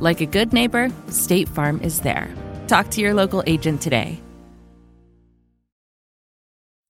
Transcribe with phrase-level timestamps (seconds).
[0.00, 2.34] Like a good neighbor, State Farm is there.
[2.68, 4.18] Talk to your local agent today.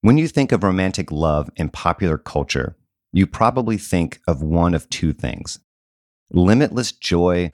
[0.02, 2.76] When you think of romantic love in popular culture,
[3.12, 5.58] you probably think of one of two things
[6.32, 7.50] limitless joy.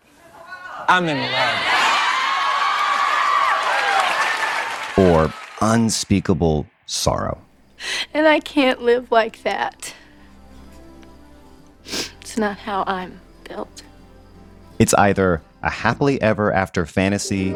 [0.88, 1.62] I'm in love.
[4.98, 7.40] Or unspeakable sorrow.
[8.12, 9.94] And I can't live like that.
[11.86, 13.82] It's not how I'm built.
[14.78, 17.54] It's either a happily ever after fantasy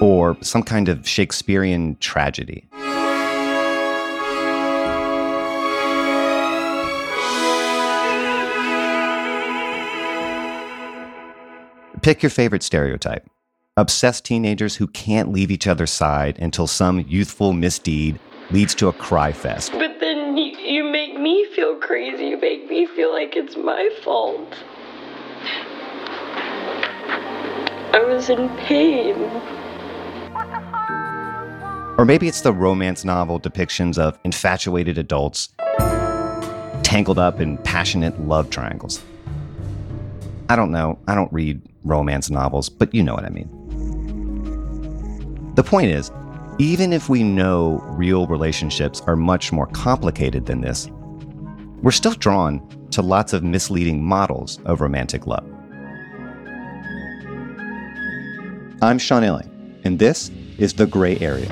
[0.00, 2.68] or some kind of Shakespearean tragedy.
[12.02, 13.28] Pick your favorite stereotype.
[13.76, 18.18] Obsessed teenagers who can't leave each other's side until some youthful misdeed
[18.50, 19.72] leads to a cry fest.
[19.72, 22.26] But then you, you make me feel crazy.
[22.26, 24.54] You make me feel like it's my fault.
[27.92, 29.16] I was in pain.
[31.98, 35.50] Or maybe it's the romance novel depictions of infatuated adults
[36.82, 39.02] tangled up in passionate love triangles.
[40.48, 40.98] I don't know.
[41.06, 43.48] I don't read romance novels, but you know what I mean.
[45.54, 46.10] The point is,
[46.60, 50.90] even if we know real relationships are much more complicated than this,
[51.80, 52.60] we're still drawn
[52.90, 55.46] to lots of misleading models of romantic love.
[58.82, 59.50] I'm Sean Illing,
[59.84, 61.48] and this is The Gray Area.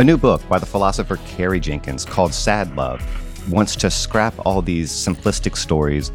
[0.00, 3.02] A new book by the philosopher Carrie Jenkins called Sad Love
[3.52, 6.10] wants to scrap all these simplistic stories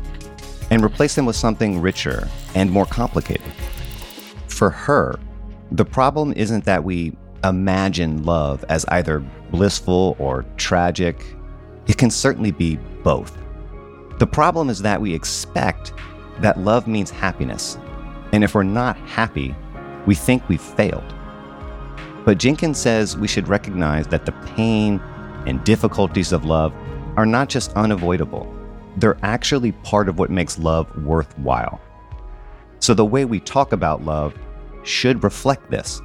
[0.72, 3.45] and replace them with something richer and more complicated.
[4.47, 5.19] For her,
[5.72, 9.19] the problem isn't that we imagine love as either
[9.51, 11.24] blissful or tragic.
[11.85, 13.38] It can certainly be both.
[14.18, 15.94] The problem is that we expect
[16.40, 17.78] that love means happiness.
[18.31, 19.53] And if we're not happy,
[20.07, 21.15] we think we've failed.
[22.25, 25.00] But Jenkins says we should recognize that the pain
[25.46, 26.74] and difficulties of love
[27.18, 28.52] are not just unavoidable,
[28.97, 31.80] they're actually part of what makes love worthwhile.
[32.80, 34.34] So the way we talk about love
[34.84, 36.02] should reflect this.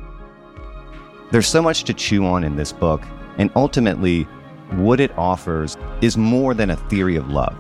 [1.31, 3.02] There's so much to chew on in this book,
[3.38, 4.25] and ultimately,
[4.72, 7.56] what it offers is more than a theory of love.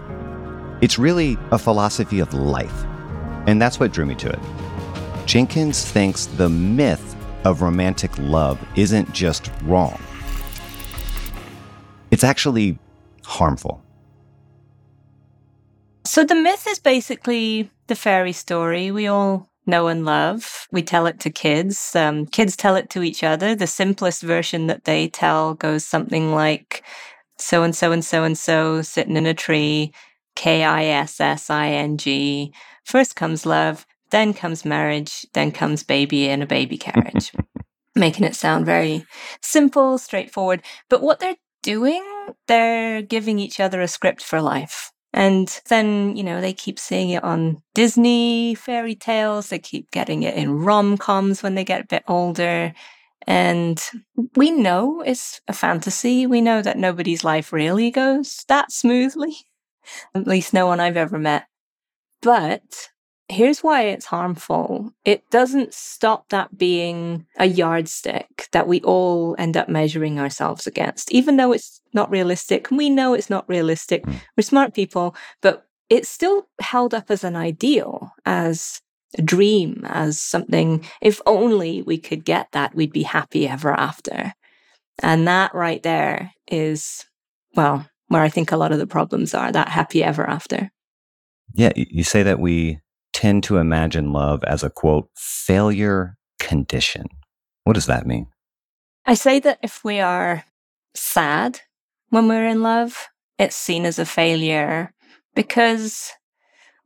[0.80, 2.84] It's really a philosophy of life,
[3.46, 4.38] and that's what drew me to it.
[5.26, 10.00] Jenkins thinks the myth of romantic love isn't just wrong,
[12.10, 12.78] it's actually
[13.24, 13.82] harmful.
[16.04, 20.66] So the myth is basically the fairy story we all know and love.
[20.72, 21.94] We tell it to kids.
[21.94, 23.54] Um, kids tell it to each other.
[23.54, 26.82] The simplest version that they tell goes something like
[27.38, 29.92] so and so and so and so sitting in a tree,
[30.34, 32.52] K I S S I N G.
[32.84, 37.32] First comes love, then comes marriage, then comes baby in a baby carriage.
[37.96, 39.04] Making it sound very
[39.42, 40.62] simple, straightforward.
[40.88, 42.04] But what they're doing,
[42.46, 44.92] they're giving each other a script for life.
[45.12, 49.48] And then, you know, they keep seeing it on Disney fairy tales.
[49.48, 52.72] They keep getting it in rom coms when they get a bit older.
[53.26, 53.82] And
[54.36, 56.26] we know it's a fantasy.
[56.26, 59.36] We know that nobody's life really goes that smoothly.
[60.14, 61.46] At least no one I've ever met.
[62.22, 62.88] But
[63.30, 69.56] here's why it's harmful it doesn't stop that being a yardstick that we all end
[69.56, 72.70] up measuring ourselves against, even though it's not realistic.
[72.70, 74.04] We know it's not realistic.
[74.04, 74.14] Hmm.
[74.36, 78.80] We're smart people, but it's still held up as an ideal, as
[79.18, 84.32] a dream, as something, if only we could get that, we'd be happy ever after.
[85.02, 87.06] And that right there is,
[87.54, 90.70] well, where I think a lot of the problems are that happy ever after.
[91.54, 92.80] Yeah, you say that we
[93.12, 97.06] tend to imagine love as a quote, failure condition.
[97.64, 98.26] What does that mean?
[99.06, 100.44] I say that if we are
[100.94, 101.60] sad
[102.10, 103.08] when we're in love,
[103.38, 104.92] it's seen as a failure
[105.34, 106.12] because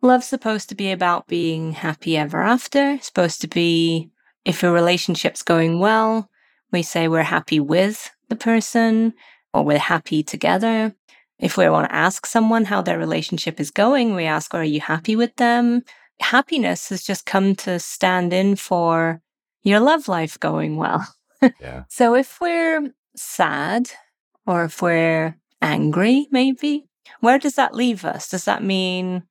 [0.02, 2.92] love's supposed to be about being happy ever after.
[2.92, 4.10] It's supposed to be
[4.44, 6.30] if a relationship's going well,
[6.70, 9.14] we say we're happy with the person
[9.52, 10.94] or we're happy together.
[11.38, 14.80] If we want to ask someone how their relationship is going, we ask, Are you
[14.80, 15.82] happy with them?
[16.20, 19.20] Happiness has just come to stand in for
[19.62, 21.06] your love life going well.
[21.60, 21.84] Yeah.
[21.90, 23.90] so if we're sad
[24.46, 26.86] or if we're angry, maybe,
[27.20, 28.30] where does that leave us?
[28.30, 29.24] Does that mean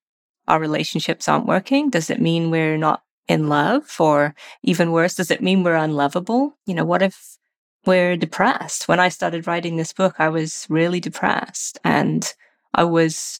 [0.47, 1.89] our relationships aren't working?
[1.89, 3.95] Does it mean we're not in love?
[3.99, 6.55] Or even worse, does it mean we're unlovable?
[6.67, 7.37] You know, what if
[7.85, 8.87] we're depressed?
[8.87, 12.31] When I started writing this book, I was really depressed and
[12.75, 13.39] I was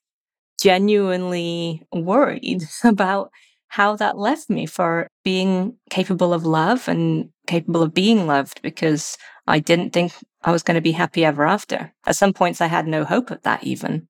[0.63, 3.29] genuinely worried about
[3.67, 9.17] how that left me for being capable of love and capable of being loved because
[9.47, 10.13] I didn't think
[10.43, 11.91] I was going to be happy ever after.
[12.05, 14.07] At some points, I had no hope of that even.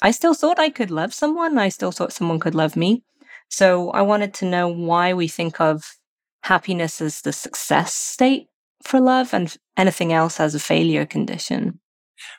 [0.00, 1.58] I still thought I could love someone.
[1.58, 3.02] I still thought someone could love me.
[3.48, 5.96] So I wanted to know why we think of
[6.44, 8.46] happiness as the success state
[8.82, 11.79] for love and anything else as a failure condition.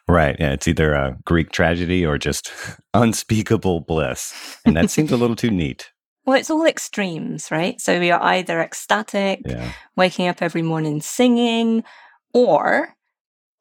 [0.08, 0.36] Right.
[0.40, 0.52] Yeah.
[0.54, 2.52] It's either a Greek tragedy or just
[2.94, 4.34] unspeakable bliss.
[4.66, 5.90] And that seems a little too neat.
[6.24, 7.82] Well, it's all extremes, right?
[7.82, 9.72] So we are either ecstatic, Yeah.
[9.98, 11.84] waking up every morning singing,
[12.32, 12.94] or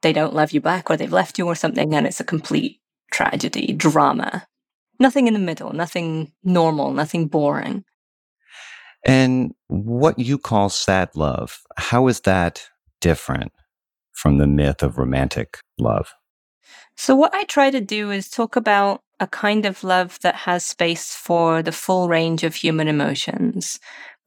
[0.02, 2.81] they don't love you back or they've left you or something and it's a complete
[3.11, 4.46] tragedy, drama.
[4.99, 7.82] Nothing in the middle, nothing normal, nothing boring.
[9.06, 12.69] And what you call sad love, how is that
[13.00, 13.52] different
[14.12, 16.12] from the myth of romantic love?
[16.96, 20.64] So, what I try to do is talk about a kind of love that has
[20.64, 23.78] space for the full range of human emotions.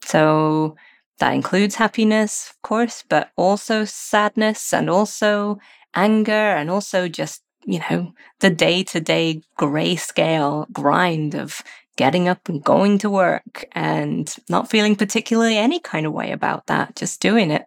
[0.02, 0.76] So,
[1.18, 5.58] that includes happiness, of course, but also sadness and also
[5.94, 11.62] anger and also just, you know, the day to day grayscale grind of
[11.96, 16.66] getting up and going to work and not feeling particularly any kind of way about
[16.66, 17.66] that, just doing it.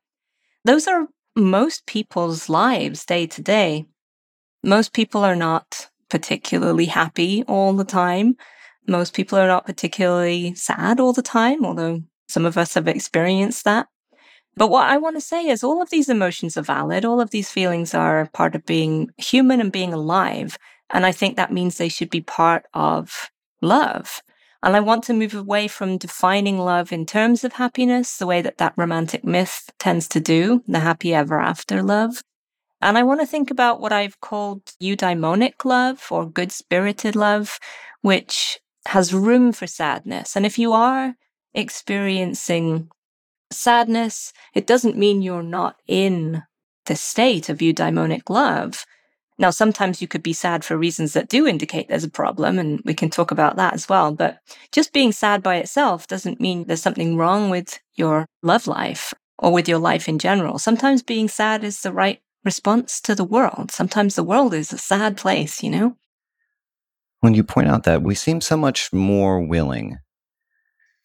[0.66, 3.86] Those are most people's lives day to day.
[4.64, 8.36] Most people are not particularly happy all the time.
[8.88, 13.66] Most people are not particularly sad all the time, although some of us have experienced
[13.66, 13.88] that.
[14.56, 17.06] But what I want to say is all of these emotions are valid.
[17.06, 20.58] All of these feelings are part of being human and being alive.
[20.90, 23.30] And I think that means they should be part of
[23.62, 24.24] love.
[24.68, 28.42] And I want to move away from defining love in terms of happiness, the way
[28.42, 32.22] that that romantic myth tends to do, the happy ever after love.
[32.82, 37.60] And I want to think about what I've called eudaimonic love or good spirited love,
[38.02, 40.36] which has room for sadness.
[40.36, 41.16] And if you are
[41.54, 42.90] experiencing
[43.50, 46.44] sadness, it doesn't mean you're not in
[46.88, 48.84] the state of eudaimonic love.
[49.40, 52.82] Now, sometimes you could be sad for reasons that do indicate there's a problem, and
[52.86, 54.12] we can talk about that as well.
[54.12, 54.40] But
[54.72, 59.54] just being sad by itself doesn't mean there's something wrong with your love life or
[59.54, 60.58] with your life in general.
[60.58, 63.70] Sometimes being sad is the right response to the world.
[63.72, 65.96] Sometimes the world is a sad place, you know?
[67.20, 69.98] When you point out that we seem so much more willing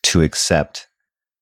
[0.05, 0.89] to accept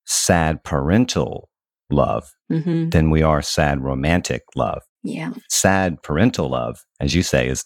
[0.04, 1.50] sad parental
[1.90, 2.88] love Mm-hmm.
[2.88, 4.82] than we are sad romantic love.
[5.02, 5.32] Yeah.
[5.48, 7.64] Sad parental love, as you say, is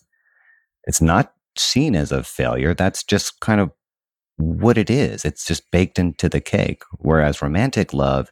[0.85, 2.75] it's not seen as a failure.
[2.75, 3.71] That's just kind of
[4.37, 5.25] what it is.
[5.25, 6.83] It's just baked into the cake.
[6.99, 8.31] Whereas romantic love,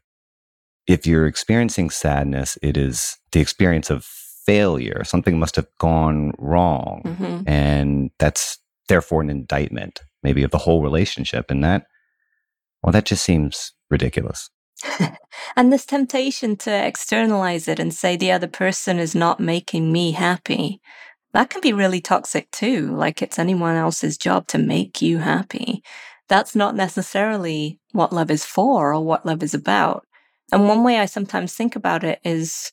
[0.87, 5.05] if you're experiencing sadness, it is the experience of failure.
[5.05, 7.03] Something must have gone wrong.
[7.05, 7.49] Mm-hmm.
[7.49, 11.51] And that's therefore an indictment, maybe of the whole relationship.
[11.51, 11.87] And that,
[12.83, 14.51] well, that just seems ridiculous.
[15.57, 20.13] and this temptation to externalize it and say the other person is not making me
[20.13, 20.81] happy,
[21.33, 22.95] that can be really toxic too.
[22.95, 25.83] Like it's anyone else's job to make you happy.
[26.29, 30.07] That's not necessarily what love is for or what love is about.
[30.51, 32.73] And one way I sometimes think about it is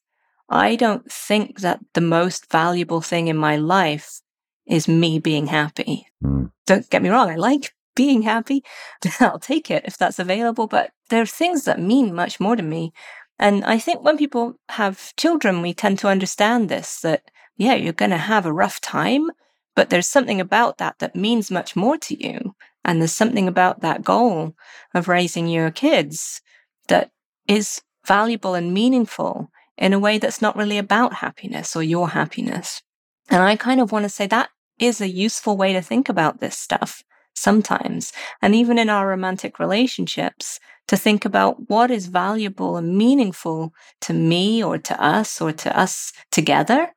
[0.49, 4.21] I don't think that the most valuable thing in my life
[4.65, 6.07] is me being happy.
[6.23, 6.51] Mm.
[6.65, 8.63] Don't get me wrong, I like being happy.
[9.19, 12.63] I'll take it if that's available, but there are things that mean much more to
[12.63, 12.93] me.
[13.37, 17.23] And I think when people have children, we tend to understand this that,
[17.57, 19.31] yeah, you're going to have a rough time,
[19.75, 22.55] but there's something about that that means much more to you.
[22.85, 24.55] And there's something about that goal
[24.93, 26.41] of raising your kids
[26.87, 27.11] that
[27.49, 32.81] is valuable and meaningful in a way that's not really about happiness or your happiness.
[33.29, 36.39] And I kind of want to say that is a useful way to think about
[36.39, 38.11] this stuff sometimes.
[38.41, 40.59] And even in our romantic relationships,
[40.89, 45.79] to think about what is valuable and meaningful to me or to us or to
[45.79, 46.91] us together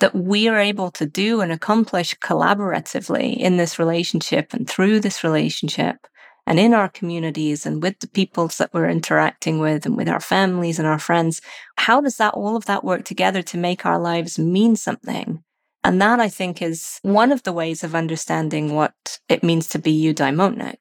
[0.00, 5.24] that we are able to do and accomplish collaboratively in this relationship and through this
[5.24, 6.06] relationship
[6.46, 10.20] and in our communities and with the peoples that we're interacting with and with our
[10.20, 11.40] families and our friends.
[11.76, 15.42] How does that, all of that work together to make our lives mean something?
[15.84, 19.78] And that I think is one of the ways of understanding what it means to
[19.78, 20.78] be eudaimonic.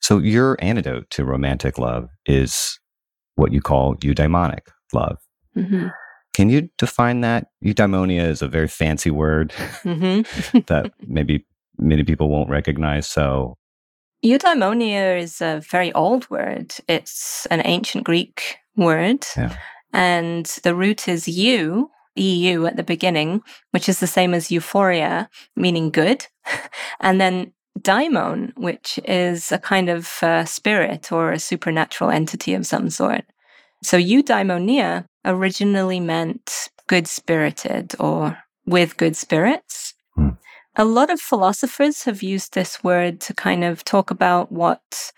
[0.00, 2.78] So your antidote to romantic love is
[3.36, 5.18] what you call eudaimonic love.
[5.56, 5.88] Mm-hmm.
[6.34, 7.46] Can you define that?
[7.64, 10.58] Eudaimonia is a very fancy word Mm-hmm.
[10.66, 11.46] that maybe
[11.78, 13.06] many people won't recognize.
[13.06, 13.56] So
[14.24, 16.74] Eudaimonia is a very old word.
[16.88, 19.26] It's an ancient Greek word.
[19.36, 19.56] Yeah.
[19.92, 25.28] And the root is eu, EU at the beginning, which is the same as euphoria,
[25.54, 26.26] meaning good.
[27.00, 32.66] and then daimon, which is a kind of uh, spirit or a supernatural entity of
[32.66, 33.24] some sort.
[33.82, 39.94] So eudaimonia originally meant good spirited or with good spirits.
[40.14, 40.30] Hmm.
[40.76, 45.12] A lot of philosophers have used this word to kind of talk about what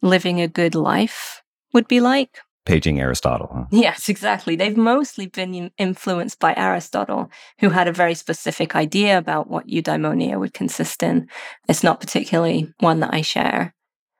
[0.00, 2.38] living a good life would be like.
[2.64, 3.50] Paging Aristotle.
[3.52, 3.64] Huh?
[3.70, 4.56] Yes, exactly.
[4.56, 7.30] They've mostly been influenced by Aristotle,
[7.60, 11.28] who had a very specific idea about what eudaimonia would consist in.
[11.68, 13.74] It's not particularly one that I share.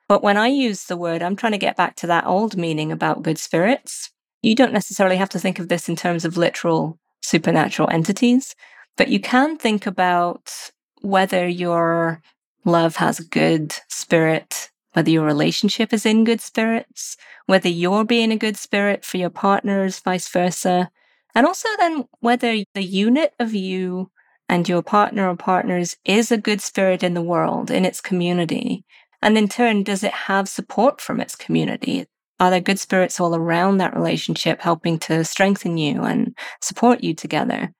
[0.08, 2.92] But when I use the word, I'm trying to get back to that old meaning
[2.92, 4.10] about good spirits.
[4.42, 8.54] You don't necessarily have to think of this in terms of literal supernatural entities,
[8.96, 10.52] but you can think about
[11.00, 12.20] whether your
[12.66, 18.38] love has good spirit, whether your relationship is in good spirits, whether you're being a
[18.38, 20.90] good spirit for your partners, vice versa.
[21.34, 24.10] And also then whether the unit of you
[24.48, 28.84] and your partner or partners is a good spirit in the world, in its community.
[29.20, 32.06] And in turn, does it have support from its community?
[32.38, 37.14] Are there good spirits all around that relationship helping to strengthen you and support you
[37.14, 37.72] together?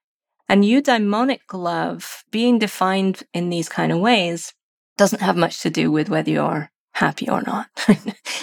[0.49, 4.53] And eudaimonic love, being defined in these kind of ways,
[4.97, 7.69] doesn't have much to do with whether you're happy or not.
[7.89, 7.95] you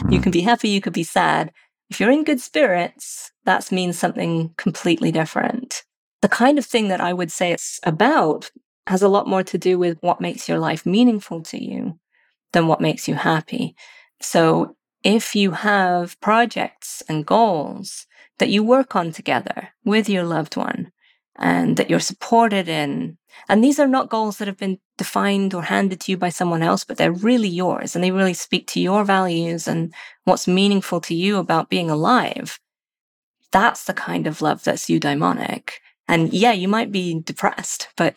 [0.01, 0.19] hmm.
[0.19, 1.51] can be happy, you could be sad.
[1.89, 5.83] If you're in good spirits, that means something completely different.
[6.21, 8.51] The kind of thing that I would say it's about
[8.87, 11.99] has a lot more to do with what makes your life meaningful to you
[12.53, 13.75] than what makes you happy.
[14.21, 18.05] So if you have projects and goals
[18.37, 20.91] that you work on together with your loved one
[21.41, 23.17] and that you're supported in,
[23.49, 26.61] and these are not goals that have been defined or handed to you by someone
[26.61, 29.93] else, but they're really yours and they really speak to your values and
[30.25, 32.59] what's meaningful to you about being alive.
[33.51, 35.71] That's the kind of love that's eudaimonic.
[36.07, 38.15] And yeah, you might be depressed, but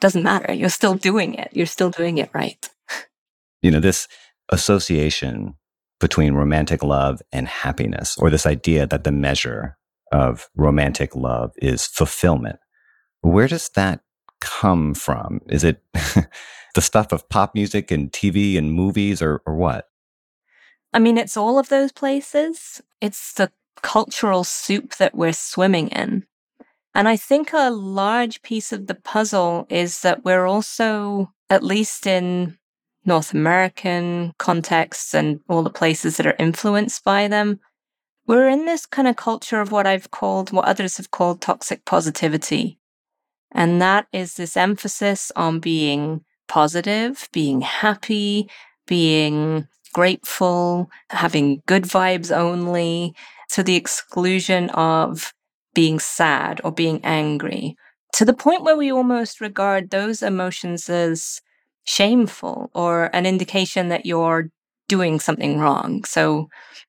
[0.00, 0.52] doesn't matter.
[0.52, 1.50] You're still doing it.
[1.52, 2.68] You're still doing it right.
[3.62, 4.08] You know, this
[4.50, 5.54] association
[6.00, 9.78] between romantic love and happiness, or this idea that the measure
[10.12, 12.58] of romantic love is fulfillment.
[13.24, 14.00] Where does that
[14.42, 15.40] come from?
[15.48, 15.82] Is it
[16.74, 19.88] the stuff of pop music and TV and movies, or, or what?
[20.92, 22.82] I mean, it's all of those places.
[23.00, 23.50] It's the
[23.80, 26.26] cultural soup that we're swimming in.
[26.94, 32.06] And I think a large piece of the puzzle is that we're also, at least
[32.06, 32.58] in
[33.06, 37.58] North American contexts and all the places that are influenced by them,
[38.26, 41.86] we're in this kind of culture of what I've called, what others have called toxic
[41.86, 42.78] positivity.
[43.54, 48.50] And that is this emphasis on being positive, being happy,
[48.86, 53.14] being grateful, having good vibes only,
[53.50, 55.32] to the exclusion of
[55.74, 57.76] being sad or being angry,
[58.12, 61.40] to the point where we almost regard those emotions as
[61.84, 64.50] shameful or an indication that you're
[64.88, 66.04] doing something wrong.
[66.04, 66.48] So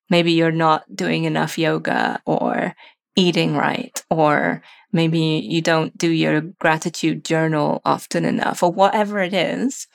[0.10, 2.76] maybe you're not doing enough yoga or
[3.16, 4.62] eating right, or
[4.96, 9.88] maybe you don't do your gratitude journal often enough, or whatever it is.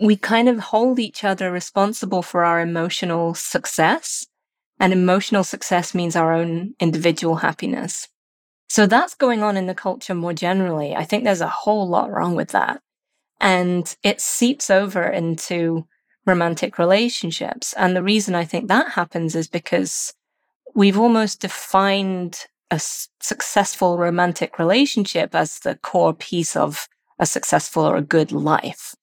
[0.00, 4.26] We kind of hold each other responsible for our emotional success.
[4.80, 8.08] And emotional success means our own individual happiness.
[8.68, 10.94] So that's going on in the culture more generally.
[10.94, 12.80] I think there's a whole lot wrong with that.
[13.40, 15.86] And it seeps over into
[16.26, 17.72] romantic relationships.
[17.74, 20.14] And the reason I think that happens is because
[20.74, 27.96] we've almost defined a successful romantic relationship as the core piece of a successful or
[27.96, 28.94] a good life.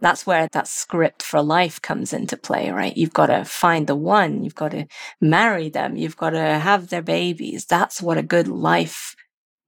[0.00, 2.96] That's where that script for life comes into play, right?
[2.96, 4.86] You've got to find the one, you've got to
[5.20, 7.66] marry them, you've got to have their babies.
[7.66, 9.16] That's what a good life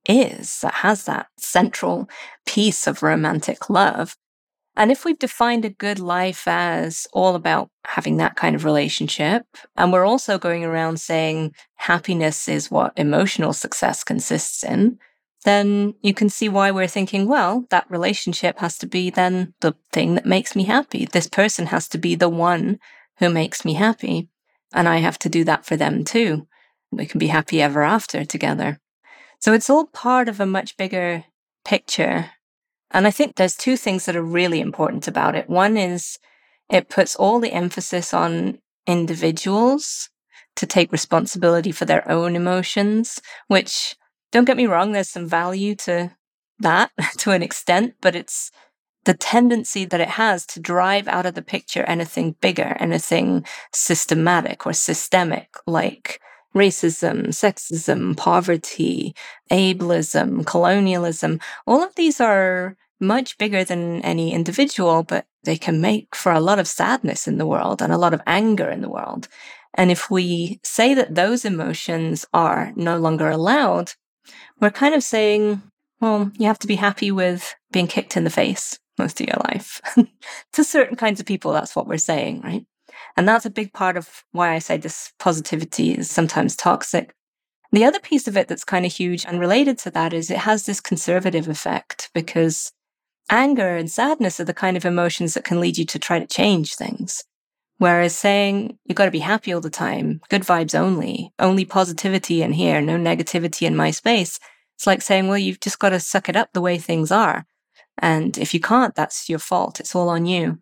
[0.09, 2.09] is, that has that central
[2.47, 4.17] piece of romantic love.
[4.77, 9.45] And if we've defined a good life as all about having that kind of relationship,
[9.77, 14.99] and we're also going around saying happiness is what emotional success consists in,
[15.45, 19.75] then you can see why we're thinking, well, that relationship has to be then the
[19.93, 21.07] thing that makes me happy.
[21.07, 22.79] This person has to be the one
[23.19, 24.29] who makes me happy.
[24.73, 26.47] And I have to do that for them too.
[26.93, 28.81] We can be happy ever after together.
[29.41, 31.25] So it's all part of a much bigger
[31.65, 32.31] picture
[32.91, 35.49] and I think there's two things that are really important about it.
[35.49, 36.19] One is
[36.69, 40.11] it puts all the emphasis on individuals
[40.57, 43.97] to take responsibility for their own emotions, which
[44.33, 46.13] don't get me wrong, there's some value to
[46.59, 48.51] that to an extent, but it's
[49.05, 54.67] the tendency that it has to drive out of the picture anything bigger, anything systematic
[54.67, 56.21] or systemic, like
[56.55, 59.15] racism, sexism, poverty,
[59.51, 61.41] ableism, colonialism.
[61.67, 66.41] All of these are much bigger than any individual, but they can make for a
[66.41, 69.29] lot of sadness in the world and a lot of anger in the world.
[69.75, 73.93] And if we say that those emotions are no longer allowed,
[74.61, 75.63] we're kind of saying,
[76.01, 79.39] well, you have to be happy with being kicked in the face most of your
[79.49, 79.81] life.
[80.53, 82.67] to certain kinds of people, that's what we're saying, right?
[83.17, 87.15] And that's a big part of why I say this positivity is sometimes toxic.
[87.73, 90.39] The other piece of it that's kind of huge and related to that is it
[90.39, 92.73] has this conservative effect because
[93.31, 96.27] anger and sadness are the kind of emotions that can lead you to try to
[96.27, 97.23] change things.
[97.79, 102.43] Whereas saying you've got to be happy all the time, good vibes only, only positivity
[102.43, 104.39] in here, no negativity in my space.
[104.77, 107.47] It's like saying, well, you've just got to suck it up the way things are.
[107.99, 109.81] And if you can't, that's your fault.
[109.81, 110.59] It's all on you.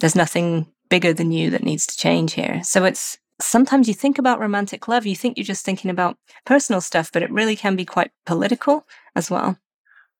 [0.00, 2.62] There's nothing bigger than you that needs to change here.
[2.62, 6.82] So it's sometimes you think about romantic love, you think you're just thinking about personal
[6.82, 9.56] stuff, but it really can be quite political as well.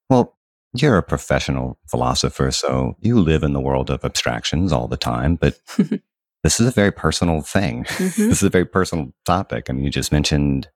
[0.08, 0.38] Well,
[0.72, 5.36] you're a professional philosopher, so you live in the world of abstractions all the time,
[5.36, 5.60] but
[6.42, 7.84] this is a very personal thing.
[7.98, 8.28] Mm-hmm.
[8.30, 9.68] This is a very personal topic.
[9.68, 10.68] I mean, you just mentioned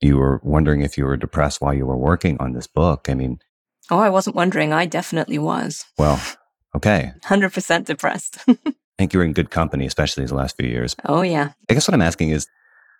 [0.00, 3.08] you were wondering if you were depressed while you were working on this book.
[3.08, 3.40] I mean,
[3.90, 4.72] oh, I wasn't wondering.
[4.72, 5.84] I definitely was.
[5.98, 6.22] Well,
[6.76, 7.10] okay.
[7.24, 8.38] 100% depressed.
[8.98, 10.96] I think you were in good company, especially these last few years.
[11.04, 11.52] Oh, yeah.
[11.68, 12.48] I guess what I'm asking is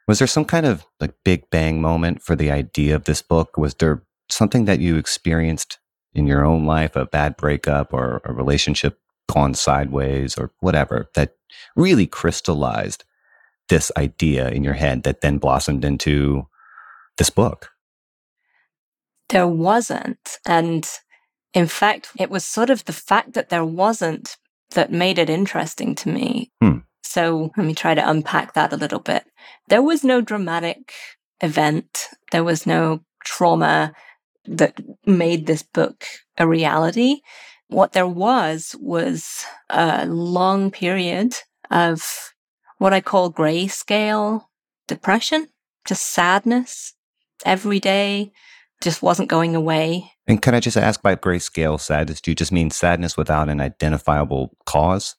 [0.07, 3.57] was there some kind of like big bang moment for the idea of this book?
[3.57, 5.79] Was there something that you experienced
[6.15, 11.37] in your own life, a bad breakup or a relationship gone sideways or whatever that
[11.75, 13.05] really crystallized
[13.69, 16.47] this idea in your head that then blossomed into
[17.19, 17.71] this book?
[19.29, 20.39] There wasn't.
[20.47, 20.89] And
[21.53, 24.37] in fact, it was sort of the fact that there wasn't
[24.71, 26.51] that made it interesting to me.
[26.61, 26.79] Hmm.
[27.03, 29.25] So let me try to unpack that a little bit.
[29.69, 30.93] There was no dramatic
[31.41, 33.93] event, there was no trauma
[34.45, 36.05] that made this book
[36.39, 37.21] a reality.
[37.69, 41.35] What there was was a long period
[41.71, 42.33] of
[42.79, 44.45] what I call grayscale
[44.87, 45.49] depression,
[45.85, 46.95] just sadness
[47.45, 48.33] every day,
[48.81, 50.13] just wasn't going away.
[50.27, 53.61] And can I just ask by grayscale sadness, do you just mean sadness without an
[53.61, 55.17] identifiable cause?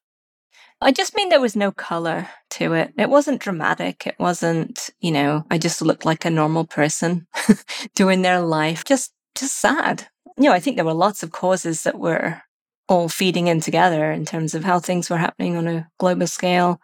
[0.80, 2.94] I just mean there was no color to it.
[2.98, 4.06] It wasn't dramatic.
[4.06, 7.26] It wasn't, you know, I just looked like a normal person
[7.96, 8.84] doing their life.
[8.86, 10.08] Just just sad.
[10.38, 12.42] You know, I think there were lots of causes that were
[12.88, 16.80] all feeding in together in terms of how things were happening on a global scale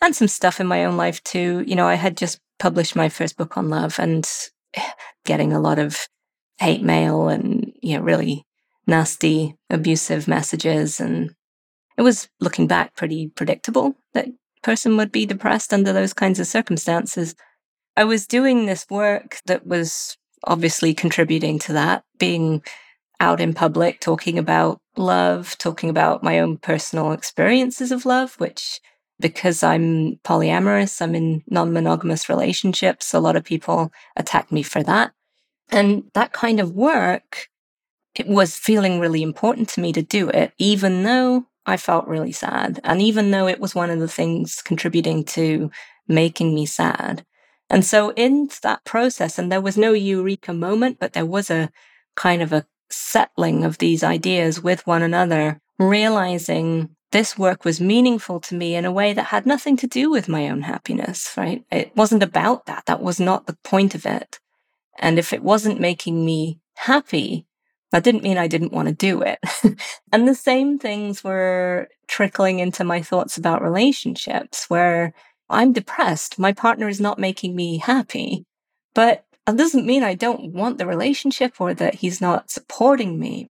[0.00, 1.62] and some stuff in my own life too.
[1.66, 4.28] You know, I had just published my first book on love and
[5.24, 6.08] getting a lot of
[6.58, 8.44] hate mail and, you know, really
[8.86, 11.00] nasty, abusive messages.
[11.00, 11.34] And
[11.96, 14.28] it was looking back pretty predictable that
[14.62, 17.34] person would be depressed under those kinds of circumstances.
[17.96, 22.62] I was doing this work that was obviously contributing to that, being
[23.20, 28.80] out in public, talking about love, talking about my own personal experiences of love, which
[29.18, 33.14] because I'm polyamorous, I'm in non monogamous relationships.
[33.14, 35.12] A lot of people attack me for that.
[35.70, 37.48] And that kind of work,
[38.14, 42.32] it was feeling really important to me to do it, even though I felt really
[42.32, 42.80] sad.
[42.84, 45.70] And even though it was one of the things contributing to
[46.08, 47.24] making me sad.
[47.68, 51.70] And so in that process, and there was no eureka moment, but there was a
[52.14, 58.40] kind of a settling of these ideas with one another, realizing this work was meaningful
[58.40, 61.64] to me in a way that had nothing to do with my own happiness, right?
[61.70, 62.86] It wasn't about that.
[62.86, 64.38] That was not the point of it.
[64.98, 67.46] And if it wasn't making me happy,
[67.92, 69.38] that didn't mean I didn't want to do it.
[70.12, 75.14] and the same things were trickling into my thoughts about relationships where
[75.48, 76.38] I'm depressed.
[76.38, 78.44] My partner is not making me happy,
[78.94, 83.48] but that doesn't mean I don't want the relationship or that he's not supporting me.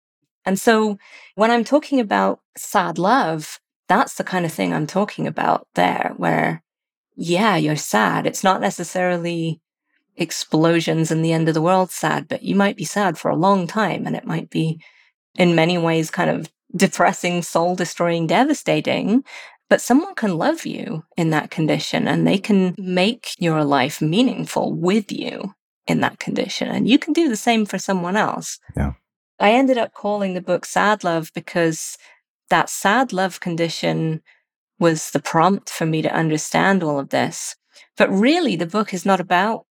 [0.44, 0.98] And so
[1.34, 6.14] when I'm talking about sad love, that's the kind of thing I'm talking about there,
[6.16, 6.62] where,
[7.14, 8.26] yeah, you're sad.
[8.26, 9.60] It's not necessarily
[10.16, 13.36] explosions and the end of the world sad, but you might be sad for a
[13.36, 14.06] long time.
[14.06, 14.82] And it might be
[15.36, 19.24] in many ways kind of depressing, soul destroying, devastating.
[19.68, 24.74] But someone can love you in that condition and they can make your life meaningful
[24.74, 25.54] with you
[25.86, 26.68] in that condition.
[26.68, 28.58] And you can do the same for someone else.
[28.76, 28.92] Yeah.
[29.38, 31.96] I ended up calling the book Sad Love because
[32.50, 34.20] that sad love condition
[34.78, 37.56] was the prompt for me to understand all of this.
[37.96, 39.64] But really, the book is not about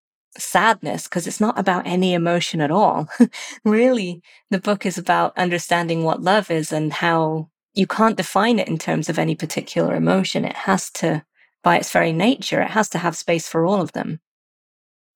[0.41, 3.08] sadness because it's not about any emotion at all.
[3.65, 8.67] really, the book is about understanding what love is and how you can't define it
[8.67, 10.45] in terms of any particular emotion.
[10.45, 11.23] It has to,
[11.63, 14.19] by its very nature, it has to have space for all of them.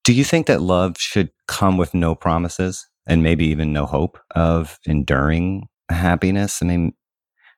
[0.04, 4.20] Do you think that love should come with no promises and maybe even no hope
[4.36, 6.62] of enduring happiness?
[6.62, 6.94] I mean,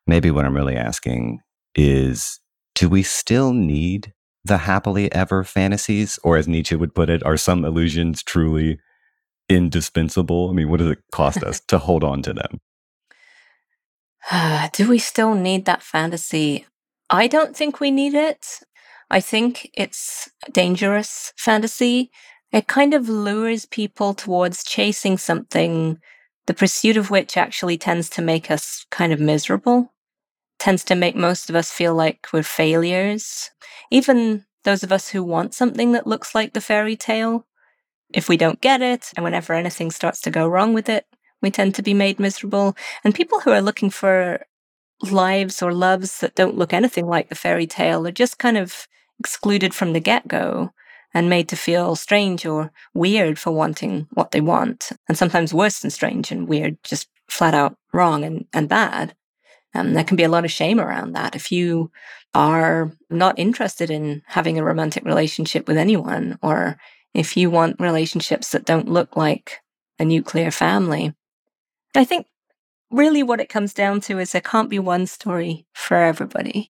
[0.08, 1.40] maybe what I'm really asking
[1.74, 2.40] is
[2.76, 4.14] do we still need
[4.46, 6.20] the happily ever fantasies?
[6.24, 8.80] Or as Nietzsche would put it, are some illusions truly
[9.50, 10.50] indispensable?
[10.50, 12.62] I mean, what does it cost us to hold on to them?
[14.74, 16.66] do we still need that fantasy?
[17.10, 18.60] I don't think we need it.
[19.10, 22.12] I think it's dangerous fantasy
[22.56, 26.00] it kind of lures people towards chasing something,
[26.46, 29.94] the pursuit of which actually tends to make us kind of miserable,
[30.60, 33.52] tends to make most of us feel like we're failures.
[33.92, 37.46] Even those of us who want something that looks like the fairy tale,
[38.14, 41.06] if we don't get it, and whenever anything starts to go wrong with it,
[41.42, 42.76] we tend to be made miserable.
[43.04, 44.46] And people who are looking for
[45.02, 48.88] lives or loves that don't look anything like the fairy tale are just kind of
[49.20, 50.72] excluded from the get go
[51.14, 54.92] and made to feel strange or weird for wanting what they want.
[55.08, 59.16] And sometimes worse than strange and weird, just flat out wrong and, and bad.
[59.76, 61.36] Um, there can be a lot of shame around that.
[61.36, 61.92] If you
[62.34, 66.78] are not interested in having a romantic relationship with anyone, or
[67.14, 69.60] if you want relationships that don't look like
[70.00, 71.14] a nuclear family,
[71.96, 72.28] I think
[72.92, 76.72] really what it comes down to is there can't be one story for everybody.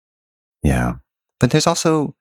[0.62, 0.94] Yeah.
[1.40, 2.14] But there's also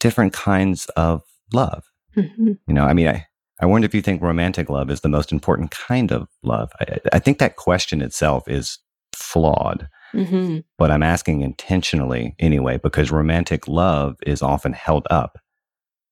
[0.00, 1.84] different kinds of love.
[2.16, 2.52] Mm-hmm.
[2.66, 3.26] You know, I mean, I,
[3.60, 6.70] I wonder if you think romantic love is the most important kind of love.
[6.80, 8.78] I, I think that question itself is
[9.14, 9.88] flawed.
[10.14, 10.58] Mm-hmm.
[10.78, 15.38] But I'm asking intentionally anyway, because romantic love is often held up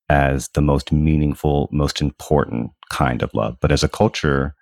[0.09, 3.57] as the most meaningful, most important kind of love.
[3.61, 4.55] But as a culture,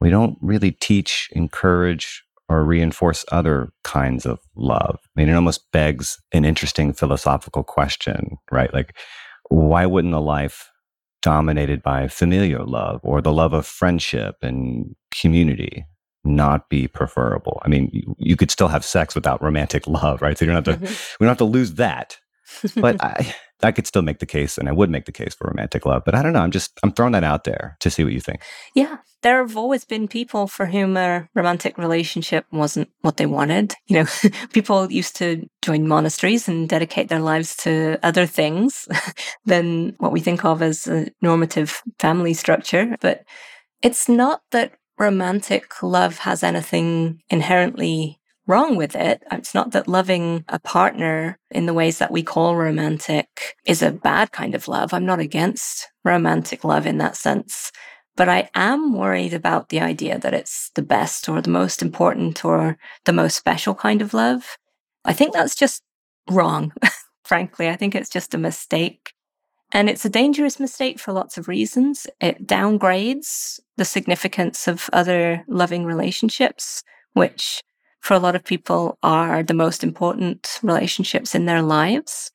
[0.00, 4.98] we don't really teach, encourage, or reinforce other kinds of love.
[5.02, 8.72] I mean, it almost begs an interesting philosophical question, right?
[8.74, 8.96] Like,
[9.48, 10.70] why wouldn't a life
[11.22, 15.86] dominated by familial love or the love of friendship and community
[16.24, 17.60] not be preferable?
[17.64, 20.36] I mean, you, you could still have sex without romantic love, right?
[20.36, 21.16] So you don't have to, mm-hmm.
[21.20, 22.18] we don't have to lose that.
[22.76, 25.48] But I, I could still make the case, and I would make the case for
[25.48, 26.02] romantic love.
[26.04, 26.40] But I don't know.
[26.40, 28.42] I'm just I'm throwing that out there to see what you think.
[28.74, 33.74] Yeah, there have always been people for whom a romantic relationship wasn't what they wanted.
[33.86, 38.88] You know, people used to join monasteries and dedicate their lives to other things
[39.44, 42.96] than what we think of as a normative family structure.
[43.00, 43.24] But
[43.82, 49.22] it's not that romantic love has anything inherently wrong with it.
[49.32, 53.90] It's not that loving a partner in the ways that we call romantic is a
[53.90, 54.92] bad kind of love.
[54.92, 57.72] I'm not against romantic love in that sense.
[58.16, 62.44] But I am worried about the idea that it's the best or the most important
[62.44, 64.56] or the most special kind of love.
[65.04, 65.82] I think that's just
[66.30, 66.72] wrong,
[67.24, 67.68] frankly.
[67.68, 69.13] I think it's just a mistake.
[69.72, 72.06] And it's a dangerous mistake for lots of reasons.
[72.20, 77.62] It downgrades the significance of other loving relationships, which
[78.00, 82.30] for a lot of people are the most important relationships in their lives.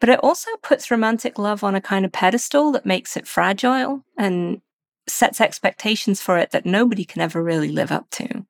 [0.00, 4.02] But it also puts romantic love on a kind of pedestal that makes it fragile
[4.16, 4.62] and
[5.06, 8.46] sets expectations for it that nobody can ever really live up to.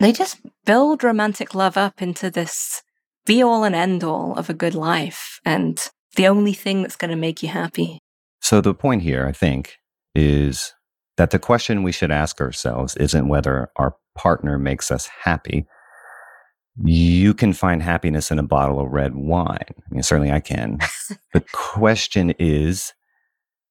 [0.00, 2.82] They just build romantic love up into this
[3.26, 7.10] be all and end all of a good life and the only thing that's going
[7.10, 7.98] to make you happy.
[8.40, 9.76] So the point here, I think,
[10.14, 10.74] is
[11.16, 15.66] that the question we should ask ourselves isn't whether our partner makes us happy.
[16.84, 19.58] You can find happiness in a bottle of red wine.
[19.68, 20.78] I mean, certainly I can.
[21.32, 22.92] the question is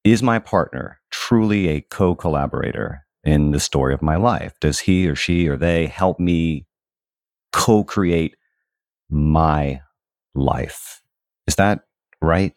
[0.04, 4.54] Is my partner truly a co collaborator in the story of my life?
[4.60, 6.66] Does he or she or they help me
[7.52, 8.36] co create
[9.10, 9.82] my
[10.34, 11.02] life?
[11.48, 11.82] Is that
[12.26, 12.54] right?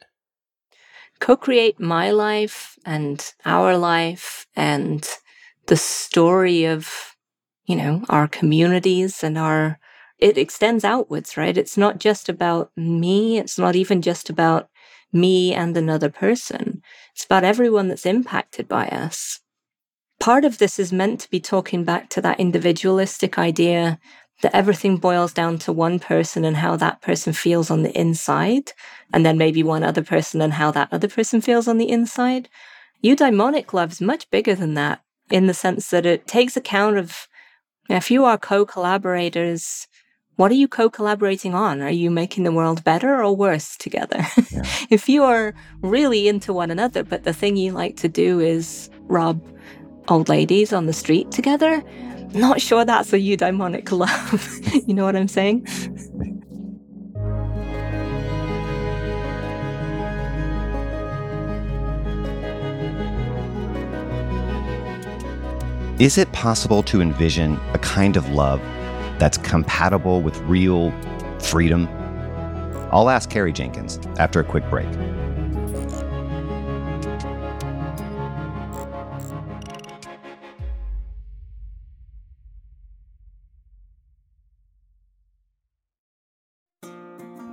[1.21, 5.09] co create my life and our life and
[5.67, 7.17] the story of,
[7.67, 9.79] you know, our communities and our,
[10.19, 11.57] it extends outwards, right?
[11.57, 13.39] It's not just about me.
[13.39, 14.69] It's not even just about
[15.13, 16.83] me and another person.
[17.15, 19.41] It's about everyone that's impacted by us.
[20.21, 23.99] Part of this is meant to be talking back to that individualistic idea
[24.43, 28.73] that everything boils down to one person and how that person feels on the inside,
[29.13, 32.49] and then maybe one other person and how that other person feels on the inside.
[33.03, 37.29] Eudaimonic love is much bigger than that in the sense that it takes account of
[37.89, 39.89] if you are co collaborators,
[40.37, 41.81] what are you co collaborating on?
[41.81, 44.27] Are you making the world better or worse together?
[44.51, 44.63] Yeah.
[44.91, 48.91] if you are really into one another, but the thing you like to do is
[49.03, 49.43] rob
[50.09, 51.83] old ladies on the street together,
[52.35, 54.85] not sure that's a eudaimonic love.
[54.87, 55.67] you know what I'm saying?
[65.99, 68.61] Is it possible to envision a kind of love
[69.19, 70.93] that's compatible with real
[71.41, 71.89] freedom?
[72.93, 74.87] I'll ask Carrie Jenkins after a quick break.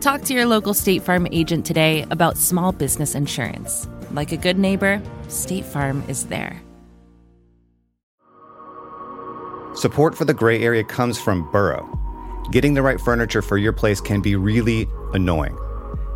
[0.00, 3.88] Talk to your local State Farm agent today about small business insurance.
[4.12, 6.60] Like a good neighbor, State Farm is there.
[9.74, 11.88] Support for the gray area comes from Burrow.
[12.52, 15.58] Getting the right furniture for your place can be really annoying.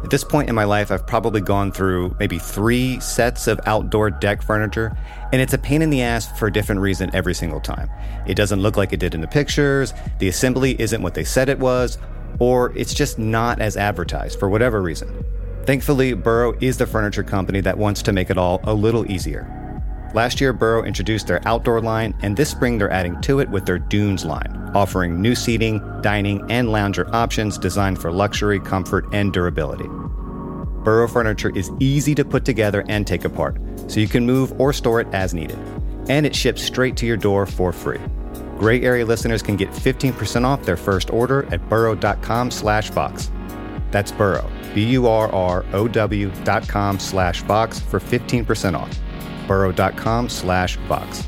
[0.04, 4.10] At this point in my life, I've probably gone through maybe three sets of outdoor
[4.10, 4.96] deck furniture,
[5.32, 7.90] and it's a pain in the ass for a different reason every single time.
[8.26, 11.48] It doesn't look like it did in the pictures, the assembly isn't what they said
[11.48, 11.98] it was,
[12.40, 15.24] or it's just not as advertised for whatever reason.
[15.64, 19.56] Thankfully, Burrow is the furniture company that wants to make it all a little easier.
[20.12, 23.64] Last year, Burrow introduced their outdoor line, and this spring they're adding to it with
[23.64, 29.32] their Dunes line, offering new seating, dining, and lounger options designed for luxury, comfort, and
[29.32, 29.88] durability.
[30.82, 34.72] Burrow furniture is easy to put together and take apart, so you can move or
[34.72, 35.58] store it as needed.
[36.08, 38.00] And it ships straight to your door for free.
[38.60, 43.30] Gray Area listeners can get 15% off their first order at burrow.com slash Vox.
[43.90, 49.00] That's Burrow, B-U-R-R-O-W dot com slash Vox for 15% off.
[49.48, 51.26] burrow.com slash Vox.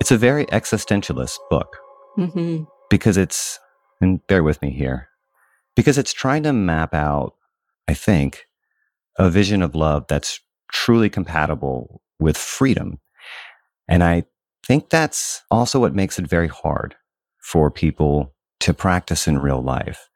[0.00, 1.76] It's a very existentialist book
[2.16, 2.62] mm-hmm.
[2.88, 3.58] because it's
[4.00, 5.08] and bear with me here,
[5.74, 7.34] because it's trying to map out,
[7.88, 8.46] I think,
[9.18, 10.40] a vision of love that's
[10.72, 12.98] truly compatible with freedom.
[13.88, 14.24] And I
[14.66, 16.94] think that's also what makes it very hard
[17.40, 20.08] for people to practice in real life.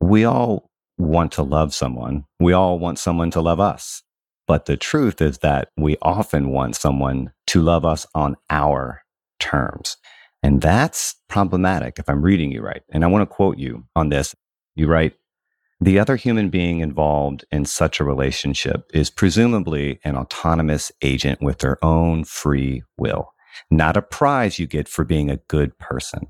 [0.00, 2.24] We all want to love someone.
[2.38, 4.02] We all want someone to love us.
[4.46, 9.02] But the truth is that we often want someone to love us on our
[9.40, 9.96] terms.
[10.42, 12.82] And that's problematic if I'm reading you right.
[12.90, 14.34] And I want to quote you on this.
[14.74, 15.14] You write,
[15.80, 21.58] the other human being involved in such a relationship is presumably an autonomous agent with
[21.58, 23.32] their own free will,
[23.70, 26.26] not a prize you get for being a good person.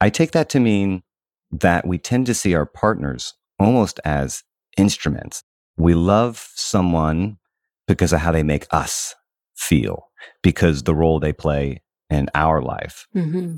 [0.00, 1.02] I take that to mean
[1.50, 4.42] that we tend to see our partners almost as
[4.76, 5.42] instruments.
[5.76, 7.38] We love someone
[7.86, 9.14] because of how they make us
[9.56, 10.08] feel,
[10.42, 13.06] because the role they play in our life.
[13.14, 13.56] Mm-hmm.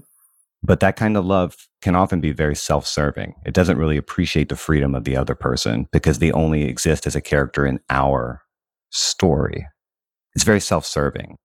[0.62, 3.35] But that kind of love can often be very self serving.
[3.45, 7.17] It doesn't really appreciate the freedom of the other person because they only exist as
[7.17, 8.43] a character in our
[8.91, 9.67] story.
[10.35, 11.37] It's very self serving.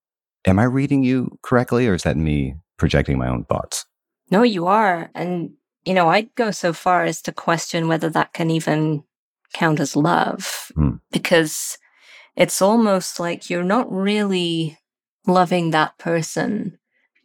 [0.46, 3.86] Am I reading you correctly or is that me projecting my own thoughts?
[4.30, 5.10] No, you are.
[5.16, 9.04] And, you know, I'd go so far as to question whether that can even
[9.54, 10.98] count as love Hmm.
[11.12, 11.78] because
[12.36, 14.78] it's almost like you're not really
[15.26, 16.78] loving that person.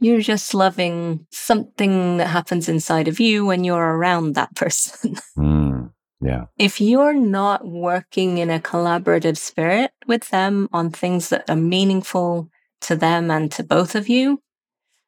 [0.03, 5.17] You're just loving something that happens inside of you when you're around that person.
[5.39, 6.47] Mm, yeah.
[6.59, 12.51] if you're not working in a collaborative spirit with them on things that are meaningful
[12.83, 14.43] to them and to both of you,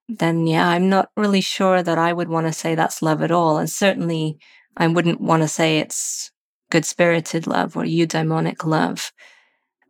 [0.09, 3.31] then yeah, I'm not really sure that I would want to say that's love at
[3.31, 3.59] all.
[3.59, 4.39] And certainly
[4.77, 6.31] I wouldn't want to say it's
[6.71, 9.13] good spirited love or eudaimonic love.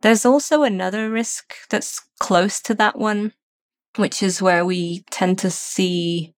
[0.01, 3.33] There's also another risk that's close to that one,
[3.95, 6.33] which is where we tend to see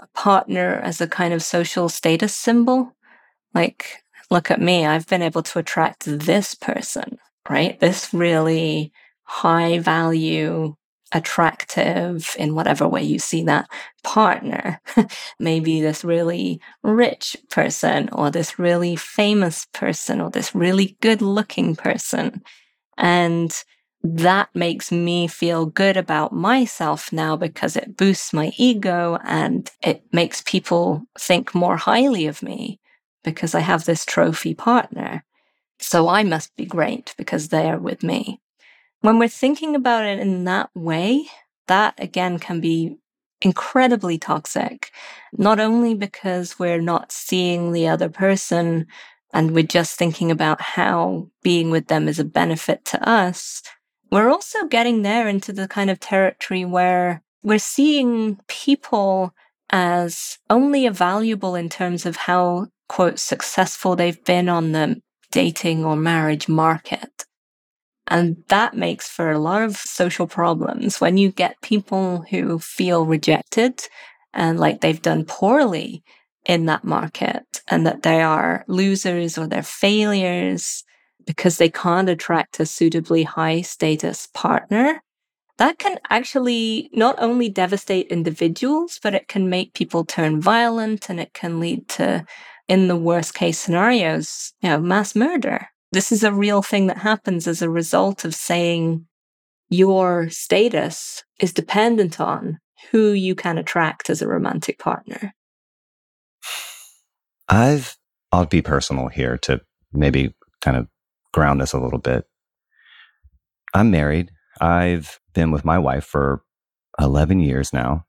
[0.00, 2.94] a partner as a kind of social status symbol.
[3.54, 7.18] Like, look at me, I've been able to attract this person,
[7.48, 7.78] right?
[7.78, 8.92] This really
[9.24, 10.74] high value,
[11.12, 13.68] attractive, in whatever way you see that
[14.02, 14.80] partner.
[15.38, 21.76] Maybe this really rich person, or this really famous person, or this really good looking
[21.76, 22.42] person.
[22.96, 23.54] And
[24.02, 30.04] that makes me feel good about myself now because it boosts my ego and it
[30.12, 32.80] makes people think more highly of me
[33.22, 35.24] because I have this trophy partner.
[35.78, 38.40] So I must be great because they are with me.
[39.00, 41.26] When we're thinking about it in that way,
[41.68, 42.96] that again can be
[43.40, 44.90] incredibly toxic,
[45.32, 48.86] not only because we're not seeing the other person
[49.32, 53.62] and we're just thinking about how being with them is a benefit to us,
[54.12, 59.34] we're also getting there into the kind of territory where we're seeing people
[59.70, 65.96] as only valuable in terms of how, quote, successful they've been on the dating or
[65.96, 67.24] marriage market.
[68.06, 73.06] And that makes for a lot of social problems when you get people who feel
[73.06, 73.80] rejected
[74.34, 76.04] and like they've done poorly
[76.44, 80.84] in that market and that they are losers or they're failures
[81.26, 85.02] because they can't attract a suitably high status partner.
[85.58, 91.20] That can actually not only devastate individuals, but it can make people turn violent and
[91.20, 92.24] it can lead to,
[92.68, 95.68] in the worst case scenarios, you know, mass murder.
[95.92, 99.06] This is a real thing that happens as a result of saying
[99.68, 102.58] your status is dependent on
[102.90, 105.34] who you can attract as a romantic partner.
[107.48, 107.96] I've,
[108.32, 109.60] I'll be personal here to
[109.92, 110.88] maybe kind of
[111.32, 112.24] ground this a little bit.
[113.74, 114.30] I'm married.
[114.60, 116.42] I've been with my wife for
[117.00, 118.04] 11 years now.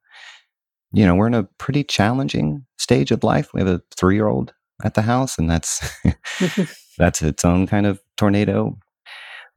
[0.91, 3.53] You know, we're in a pretty challenging stage of life.
[3.53, 5.81] We have a three year old at the house, and that's
[6.97, 8.77] that's its own kind of tornado.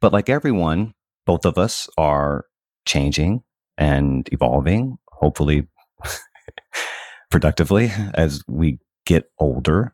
[0.01, 0.93] But like everyone,
[1.25, 2.45] both of us are
[2.85, 3.43] changing
[3.77, 5.67] and evolving, hopefully
[7.29, 9.93] productively as we get older,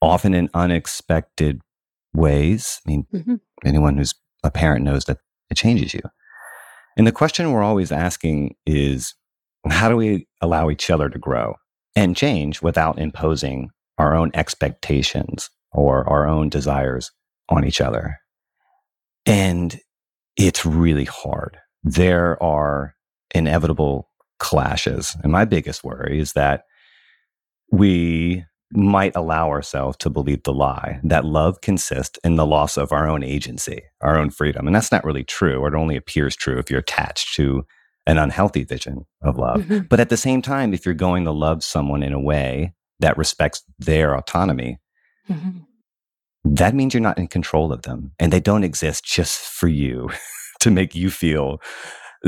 [0.00, 1.60] often in unexpected
[2.12, 2.80] ways.
[2.86, 3.34] I mean, Mm-hmm.
[3.64, 5.18] anyone who's a parent knows that
[5.50, 6.00] it changes you.
[6.96, 9.14] And the question we're always asking is
[9.68, 11.54] how do we allow each other to grow
[11.94, 17.10] and change without imposing our own expectations or our own desires
[17.48, 18.16] on each other?
[19.26, 19.78] And
[20.36, 21.58] it's really hard.
[21.82, 22.94] There are
[23.34, 25.16] inevitable clashes.
[25.22, 26.64] And my biggest worry is that
[27.70, 32.92] we might allow ourselves to believe the lie that love consists in the loss of
[32.92, 34.66] our own agency, our own freedom.
[34.66, 37.64] And that's not really true, or it only appears true if you're attached to
[38.06, 39.62] an unhealthy vision of love.
[39.62, 39.88] Mhm.
[39.88, 43.18] But at the same time, if you're going to love someone in a way that
[43.18, 44.78] respects their autonomy,
[45.28, 45.64] Mhm.
[46.44, 50.10] that means you're not in control of them and they don't exist just for you
[50.60, 51.60] to make you feel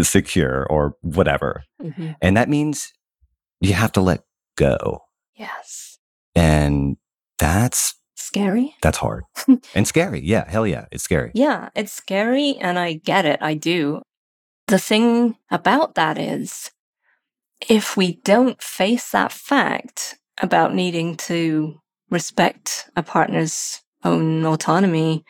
[0.00, 1.62] secure or whatever.
[1.81, 2.16] Mhm.
[2.20, 2.92] And that means
[3.61, 4.24] you have to let
[4.57, 5.00] go.
[5.35, 5.91] Yes.
[6.34, 6.96] And
[7.38, 8.74] that's Scary.
[8.80, 9.24] that's hard
[9.74, 10.20] and scary.
[10.20, 11.32] Yeah, hell yeah, it's scary.
[11.34, 13.38] Yeah, it's scary and I get it.
[13.42, 14.00] I do.
[14.68, 16.70] The thing about that is,
[17.68, 21.80] if we don't face that fact about needing to
[22.10, 25.24] respect a partner's own autonomy,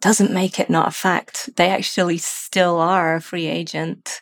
[0.00, 1.50] doesn't make it not a fact.
[1.56, 4.20] They actually still are a free agent.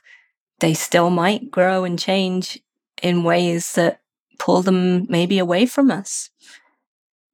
[0.60, 2.60] They still might grow and change
[3.02, 4.00] in ways that
[4.38, 6.30] pull them maybe away from us.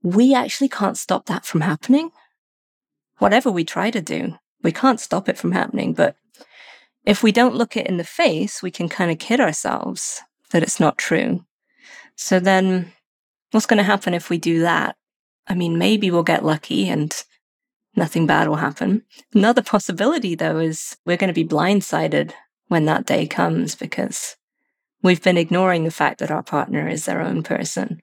[0.02, 2.10] We actually can't stop that from happening
[3.20, 5.92] whatever we try to do, we can't stop it from happening.
[5.92, 6.16] But
[7.04, 10.20] if we don't look it in the face, we can kind of kid ourselves
[10.50, 11.44] that it's not true.
[12.16, 12.92] So then
[13.52, 14.96] what's going to happen if we do that?
[15.46, 17.14] I mean, maybe we'll get lucky and
[17.94, 19.04] nothing bad will happen.
[19.34, 22.32] Another possibility, though, is we're going to be blindsided
[22.68, 24.36] when that day comes because
[25.02, 28.00] we've been ignoring the fact that our partner is their own person.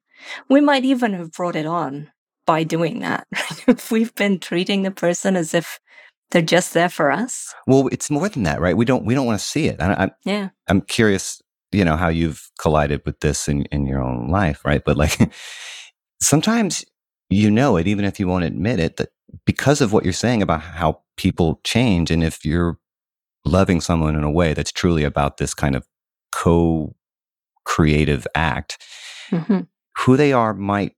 [0.49, 2.11] We might even have brought it on
[2.45, 3.27] by doing that.
[3.67, 5.79] if we've been treating the person as if
[6.31, 7.53] they're just there for us.
[7.67, 8.75] Well, it's more than that, right?
[8.75, 9.79] We don't we don't want to see it.
[9.79, 10.49] I, I, yeah.
[10.67, 11.41] I'm curious,
[11.71, 14.83] you know, how you've collided with this in in your own life, right?
[14.83, 15.17] But like
[16.21, 16.83] sometimes
[17.29, 19.09] you know it, even if you won't admit it, that
[19.45, 22.77] because of what you're saying about how people change, and if you're
[23.45, 25.85] loving someone in a way that's truly about this kind of
[26.38, 26.95] co
[27.63, 28.81] creative act,
[29.31, 29.61] mm-hmm.
[29.97, 30.93] who they are might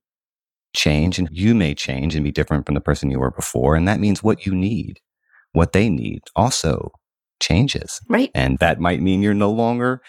[0.74, 3.74] change and you may change and be different from the person you were before.
[3.74, 5.00] And that means what you need,
[5.52, 6.92] what they need also
[7.40, 8.00] changes.
[8.08, 8.30] Right.
[8.34, 10.00] And that might mean you're no longer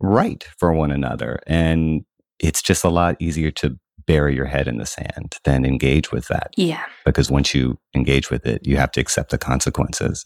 [0.00, 1.40] right for one another.
[1.46, 2.04] And
[2.38, 6.28] it's just a lot easier to bury your head in the sand than engage with
[6.28, 6.52] that.
[6.56, 6.84] Yeah.
[7.04, 10.24] Because once you engage with it, you have to accept the consequences.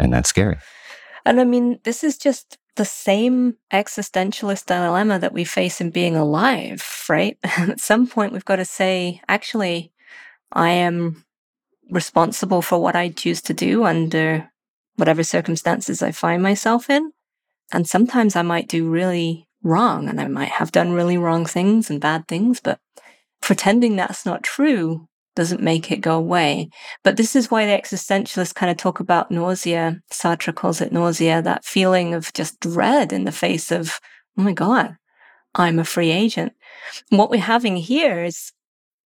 [0.00, 0.58] And that's scary.
[1.24, 6.16] And I mean, this is just the same existentialist dilemma that we face in being
[6.16, 7.36] alive, right?
[7.44, 9.92] At some point, we've got to say, actually,
[10.52, 11.24] I am
[11.90, 14.50] responsible for what I choose to do under
[14.96, 17.12] whatever circumstances I find myself in.
[17.72, 21.90] And sometimes I might do really wrong and I might have done really wrong things
[21.90, 22.78] and bad things, but
[23.40, 26.68] pretending that's not true doesn't make it go away.
[27.04, 30.00] But this is why the existentialists kind of talk about nausea.
[30.10, 34.00] Sartre calls it nausea, that feeling of just dread in the face of,
[34.36, 34.96] oh my God,
[35.54, 36.54] I'm a free agent.
[37.10, 38.52] What we're having here is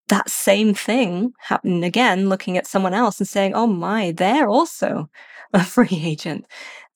[0.07, 5.09] that same thing happening again, looking at someone else and saying, oh my, they're also
[5.53, 6.45] a free agent.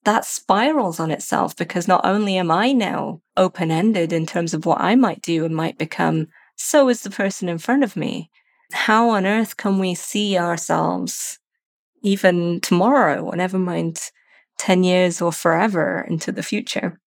[0.06, 4.66] That spirals on itself because not only am I now open ended in terms of
[4.66, 8.30] what I might do and might become, so is the person in front of me
[8.74, 11.40] how on earth can we see ourselves
[12.02, 14.00] even tomorrow, or never mind
[14.58, 17.00] 10 years or forever into the future?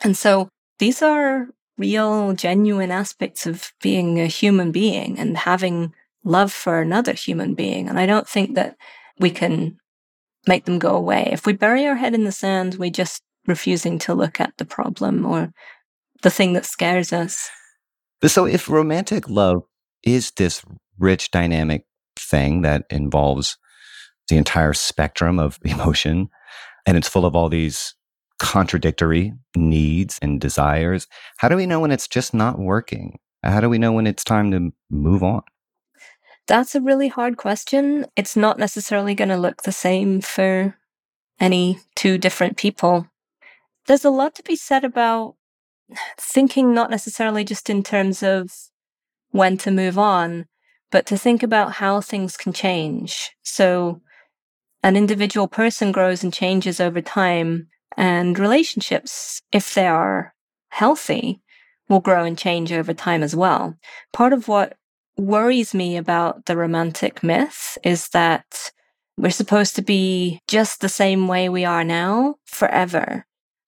[0.00, 0.48] And so
[0.78, 5.92] these are real, genuine aspects of being a human being and having
[6.24, 7.88] love for another human being.
[7.88, 8.76] And I don't think that
[9.18, 9.78] we can
[10.46, 11.28] make them go away.
[11.30, 14.64] If we bury our head in the sand, we're just refusing to look at the
[14.64, 15.52] problem or
[16.22, 17.48] the thing that scares us.
[18.26, 19.62] So, if romantic love
[20.02, 20.64] is this
[20.98, 21.84] rich, dynamic
[22.16, 23.56] thing that involves
[24.28, 26.28] the entire spectrum of emotion.
[26.86, 27.94] And it's full of all these
[28.38, 31.06] contradictory needs and desires.
[31.38, 33.18] How do we know when it's just not working?
[33.42, 35.42] How do we know when it's time to move on?
[36.46, 38.06] That's a really hard question.
[38.16, 40.76] It's not necessarily going to look the same for
[41.38, 43.06] any two different people.
[43.86, 45.34] There's a lot to be said about
[46.18, 48.50] thinking not necessarily just in terms of
[49.30, 50.46] when to move on,
[50.90, 53.30] but to think about how things can change.
[53.42, 54.00] So
[54.82, 60.34] an individual person grows and changes over time, and relationships, if they are
[60.68, 61.40] healthy,
[61.88, 63.76] will grow and change over time as well.
[64.12, 64.76] Part of what
[65.16, 68.70] worries me about the romantic myth is that
[69.16, 73.26] we're supposed to be just the same way we are now forever.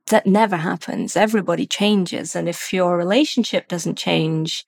[0.08, 1.16] That never happens.
[1.16, 2.36] Everybody changes.
[2.36, 4.64] And if your relationship doesn't change,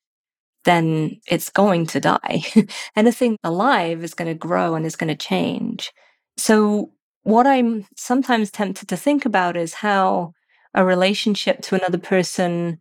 [0.64, 2.42] then it's going to die.
[2.96, 5.92] Anything alive is going to grow and is going to change.
[6.36, 6.92] So,
[7.24, 10.32] what I'm sometimes tempted to think about is how
[10.74, 12.78] a relationship to another person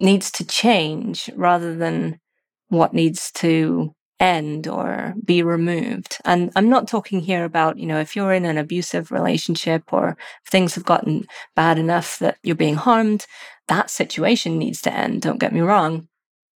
[0.00, 2.18] needs to change rather than
[2.68, 6.18] what needs to end or be removed.
[6.24, 10.16] And I'm not talking here about, you know, if you're in an abusive relationship or
[10.48, 13.26] things have gotten bad enough that you're being harmed,
[13.68, 15.22] that situation needs to end.
[15.22, 16.08] Don't get me wrong.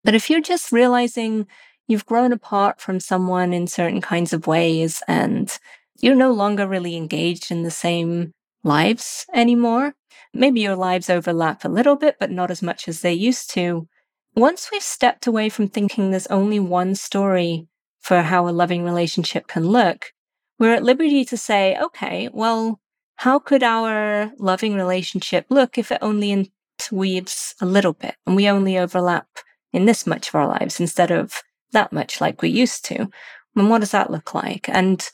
[0.03, 1.47] But if you're just realizing
[1.87, 5.51] you've grown apart from someone in certain kinds of ways and
[5.99, 8.31] you're no longer really engaged in the same
[8.63, 9.93] lives anymore,
[10.33, 13.87] maybe your lives overlap a little bit, but not as much as they used to.
[14.35, 17.67] Once we've stepped away from thinking there's only one story
[17.99, 20.11] for how a loving relationship can look,
[20.59, 22.79] we're at liberty to say, okay, well,
[23.15, 26.31] how could our loving relationship look if it only
[26.79, 29.27] interweaves a little bit and we only overlap
[29.73, 31.41] in this much of our lives instead of
[31.71, 33.09] that much like we used to.
[33.55, 34.67] And what does that look like?
[34.69, 35.07] And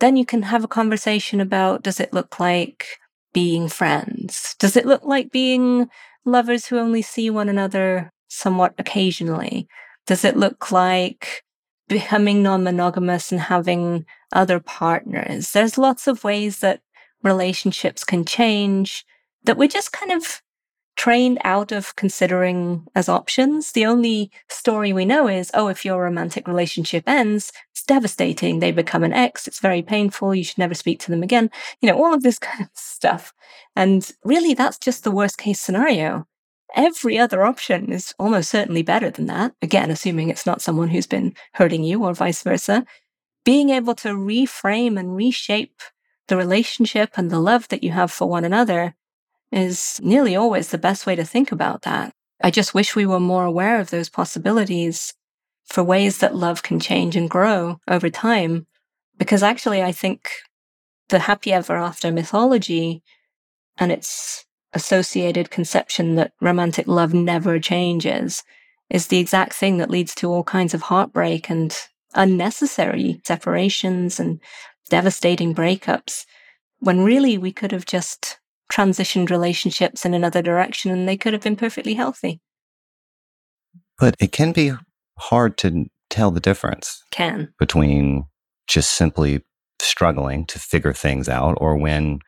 [0.00, 2.86] then you can have a conversation about does it look like
[3.32, 4.54] being friends?
[4.58, 5.88] Does it look like being
[6.24, 9.68] lovers who only see one another somewhat occasionally?
[10.06, 11.42] Does it look like
[11.88, 15.52] becoming non monogamous and having other partners?
[15.52, 16.80] There's lots of ways that
[17.22, 19.04] relationships can change
[19.44, 20.42] that we're just kind of
[20.96, 23.72] trained out of considering as options.
[23.72, 28.58] The only story we know is, oh, if your romantic relationship ends, it's devastating.
[28.60, 29.48] They become an ex.
[29.48, 30.34] It's very painful.
[30.34, 31.50] You should never speak to them again.
[31.80, 33.32] You know, all of this kind of stuff.
[33.76, 36.26] And really, that's just the worst case scenario.
[36.76, 39.52] every other option is almost certainly better than that.
[39.62, 42.84] Again, assuming it's not someone who's been hurting you or vice versa.
[43.44, 45.82] Being able to reframe and reshape
[46.28, 48.94] the relationship and the love that you have for one another
[49.52, 52.12] is nearly always the best way to think about that.
[52.42, 55.14] I just wish we were more aware of those possibilities
[55.66, 58.66] for ways that love can change and grow over time.
[59.16, 60.30] Because actually, I think
[61.08, 63.02] the happy ever after mythology
[63.78, 68.42] and its associated conception that romantic love never changes
[68.90, 71.76] is the exact thing that leads to all kinds of heartbreak and
[72.14, 74.40] unnecessary separations and
[74.90, 76.24] devastating breakups
[76.80, 78.38] when really we could have just
[78.74, 82.40] transitioned relationships in another direction and they could have been perfectly healthy.
[83.98, 84.72] But it can be
[85.18, 87.02] hard to tell the difference.
[87.10, 87.52] Can.
[87.58, 88.24] Between
[88.66, 89.42] just simply
[89.80, 92.18] struggling to figure things out or when,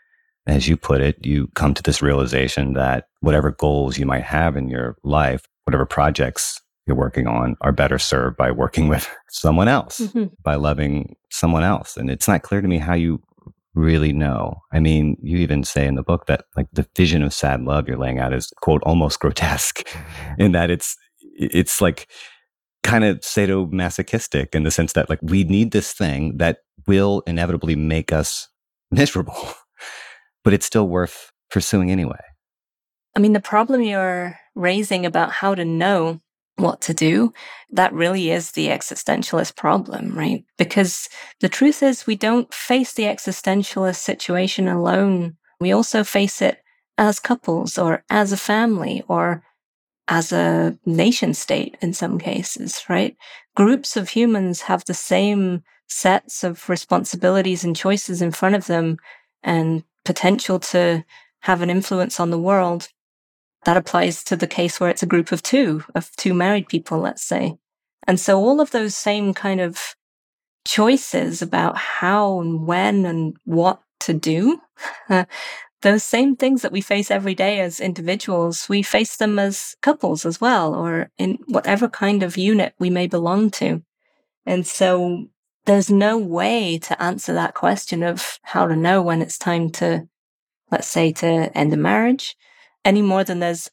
[0.47, 4.57] as you put it, you come to this realization that whatever goals you might have
[4.57, 9.69] in your life, whatever projects you're working on are better served by working with someone
[9.69, 10.27] else, mm-hmm.
[10.45, 11.97] by loving someone else.
[11.97, 13.21] And it's not clear to me how you
[13.77, 14.63] really know.
[14.73, 17.87] I mean, you even say in the book that like the vision of sad love
[17.87, 19.87] you're laying out is quote almost grotesque
[20.39, 20.97] in that it's
[21.39, 22.09] it's like
[22.83, 27.77] kind of sadomasochistic in the sense that like we need this thing that will inevitably
[27.77, 28.49] make us
[28.91, 29.49] miserable,
[30.43, 32.21] but it's still worth pursuing anyway.
[33.15, 36.21] I mean, the problem you're raising about how to know
[36.57, 37.33] what to do,
[37.71, 40.45] that really is the existentialist problem, right?
[40.57, 41.09] Because
[41.41, 45.37] the truth is, we don't face the existentialist situation alone.
[45.61, 46.63] We also face it
[46.99, 49.43] as couples or as a family or
[50.09, 53.17] as a nation state in some cases, right?
[53.55, 58.97] Groups of humans have the same sets of responsibilities and choices in front of them
[59.43, 61.05] and potential to
[61.41, 62.89] have an influence on the world
[63.67, 67.01] that applies to the case where it's a group of two, of two married people,
[67.01, 67.59] let's say.
[68.07, 69.97] And so all of those same kind of
[70.65, 74.61] choices about how and when and what to do,
[75.83, 80.25] those same things that we face every day as individuals, we face them as couples
[80.25, 83.83] as well, or in whatever kind of unit we may belong to.
[84.47, 85.27] And so
[85.65, 90.07] there's no way to answer that question of how to know when it's time to,
[90.71, 92.37] let's say, to end a marriage
[92.87, 93.69] any more than there's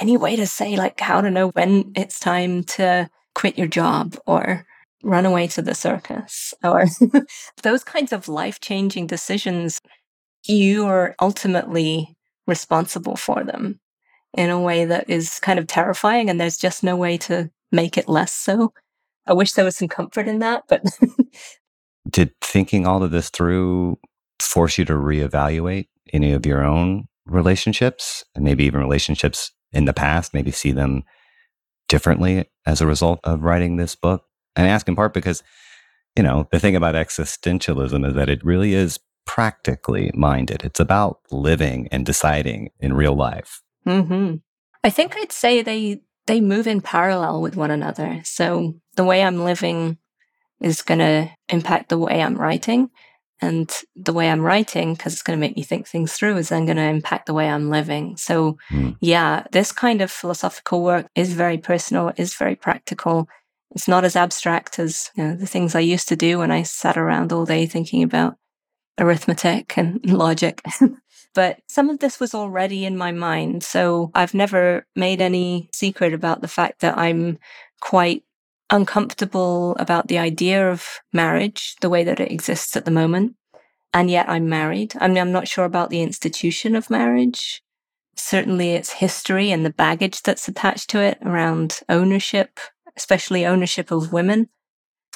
[0.00, 4.16] any way to say like how to know when it's time to quit your job
[4.26, 4.66] or
[5.02, 6.86] run away to the circus or
[7.62, 9.80] those kinds of life changing decisions.
[10.44, 13.78] You are ultimately responsible for them
[14.34, 16.28] in a way that is kind of terrifying.
[16.28, 18.72] And there's just no way to make it less so.
[19.26, 20.82] I wish there was some comfort in that, but.
[22.10, 23.98] Did thinking all of this through
[24.40, 29.92] force you to reevaluate any of your own relationships and maybe even relationships in the
[29.92, 31.04] past, maybe see them
[31.88, 34.24] differently as a result of writing this book?
[34.56, 35.42] And I ask in part because,
[36.16, 40.64] you know, the thing about existentialism is that it really is practically minded.
[40.64, 43.62] It's about living and deciding in real life.
[43.86, 44.36] Mm-hmm.
[44.82, 48.20] I think I'd say they they move in parallel with one another.
[48.24, 49.98] So the way I'm living
[50.60, 52.90] is going to impact the way I'm writing.
[53.42, 56.50] And the way I'm writing, because it's going to make me think things through, is
[56.50, 58.16] then going to impact the way I'm living.
[58.16, 58.96] So, mm.
[59.00, 63.28] yeah, this kind of philosophical work is very personal, is very practical.
[63.70, 66.64] It's not as abstract as you know, the things I used to do when I
[66.64, 68.36] sat around all day thinking about
[68.98, 70.60] arithmetic and logic.
[71.34, 73.62] but some of this was already in my mind.
[73.62, 77.38] So I've never made any secret about the fact that I'm
[77.80, 78.22] quite
[78.70, 83.34] uncomfortable about the idea of marriage, the way that it exists at the moment.
[83.92, 84.94] And yet I'm married.
[85.00, 87.62] I mean, I'm not sure about the institution of marriage.
[88.14, 92.60] Certainly its history and the baggage that's attached to it around ownership,
[92.96, 94.48] especially ownership of women,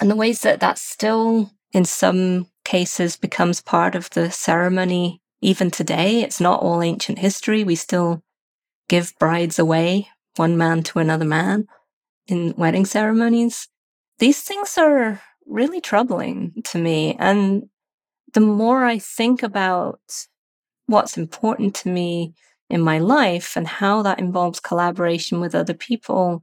[0.01, 5.71] and the ways that that still, in some cases, becomes part of the ceremony even
[5.71, 6.23] today.
[6.23, 7.63] It's not all ancient history.
[7.63, 8.25] We still
[8.89, 11.69] give brides away, one man to another man
[12.27, 13.69] in wedding ceremonies.
[14.19, 17.17] These things are really troubling to me.
[17.19, 17.69] And
[18.33, 20.01] the more I think about
[20.87, 22.35] what's important to me
[22.71, 26.43] in my life and how that involves collaboration with other people,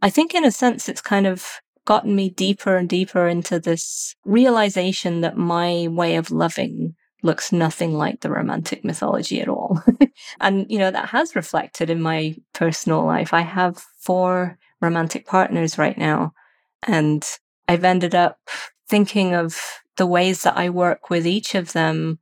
[0.00, 1.46] I think in a sense it's kind of
[1.84, 7.94] gotten me deeper and deeper into this realization that my way of loving looks nothing
[7.94, 9.82] like the romantic mythology at all.
[10.40, 13.32] and, you know, that has reflected in my personal life.
[13.32, 16.34] I have four romantic partners right now.
[16.86, 17.24] And
[17.68, 18.38] I've ended up
[18.88, 19.58] thinking of
[19.96, 22.18] the ways that I work with each of them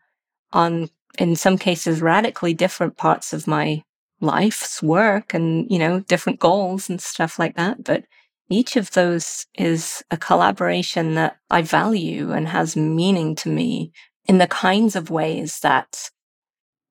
[0.52, 3.82] on, in some cases, radically different parts of my
[4.20, 7.82] life's work and, you know, different goals and stuff like that.
[7.82, 8.04] But
[8.50, 13.92] each of those is a collaboration that I value and has meaning to me
[14.26, 16.10] in the kinds of ways that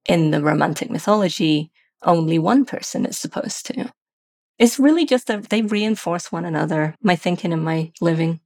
[0.05, 1.72] in the romantic mythology,
[2.03, 3.91] only one person is supposed to.
[4.60, 8.41] It's really just that they reinforce one another, my thinking and my living.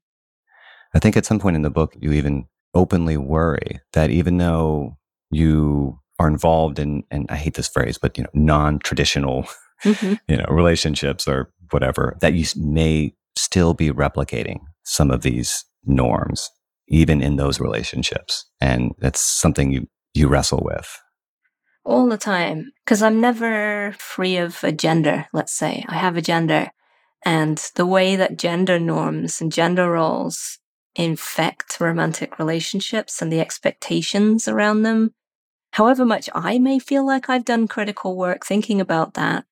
[0.94, 2.46] I think at some point in the book, you even
[2.76, 4.98] openly worry that even though
[5.32, 9.48] you are involved in, and I hate this phrase, but you know, non-traditional,
[9.84, 10.14] mm-hmm.
[10.28, 16.52] you know, relationships or whatever, that you may still be replicating some of these norms,
[16.88, 18.46] even in those relationships.
[18.62, 20.88] And that's something you, you wrestle with.
[21.86, 22.72] All the time.
[22.86, 25.86] Cause I'm never free of a gender, let's say.
[25.88, 26.72] I have a gender.
[27.26, 30.60] And the way that gender norms and gender roles
[30.96, 35.14] infect romantic relationships and the expectations around them.
[35.72, 39.46] However much I may feel like I've done critical work thinking about that,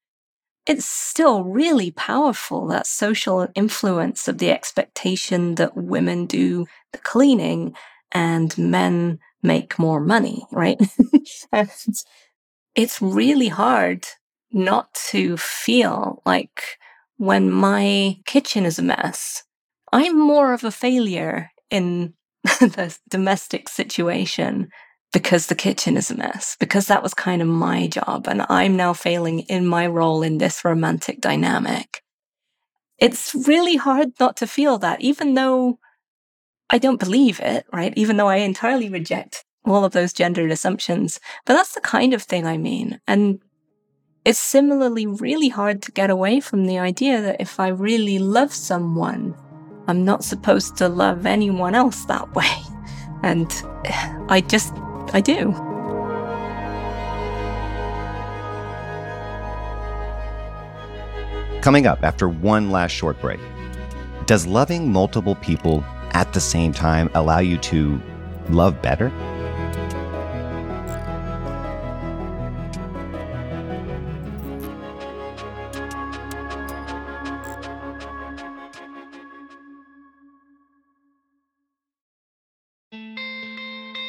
[0.67, 7.75] it's still really powerful that social influence of the expectation that women do the cleaning
[8.11, 10.79] and men make more money, right?
[12.75, 14.05] it's really hard
[14.51, 16.77] not to feel like
[17.17, 19.43] when my kitchen is a mess,
[19.91, 22.13] I'm more of a failure in
[22.43, 24.69] the domestic situation
[25.13, 28.27] because the kitchen is a mess, because that was kind of my job.
[28.27, 32.01] And I'm now failing in my role in this romantic dynamic.
[32.97, 35.79] It's really hard not to feel that, even though
[36.73, 37.93] I don't believe it, right?
[37.97, 41.19] Even though I entirely reject all of those gendered assumptions.
[41.45, 43.01] But that's the kind of thing I mean.
[43.07, 43.39] And
[44.23, 48.53] it's similarly really hard to get away from the idea that if I really love
[48.53, 49.35] someone,
[49.87, 52.55] I'm not supposed to love anyone else that way.
[53.21, 53.51] And
[54.29, 54.73] I just,
[55.13, 55.51] I do.
[61.61, 63.41] Coming up after one last short break.
[64.25, 65.83] Does loving multiple people
[66.13, 68.01] at the same time allow you to
[68.49, 69.11] love better?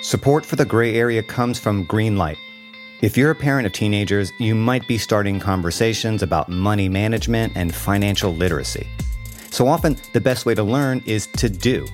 [0.02, 2.36] Support for the gray area comes from Greenlight.
[3.00, 7.74] If you're a parent of teenagers, you might be starting conversations about money management and
[7.74, 8.86] financial literacy.
[9.52, 11.86] So often, the best way to learn is to do.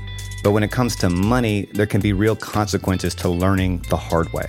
[0.42, 4.32] But when it comes to money, there can be real consequences to learning the hard
[4.32, 4.46] way.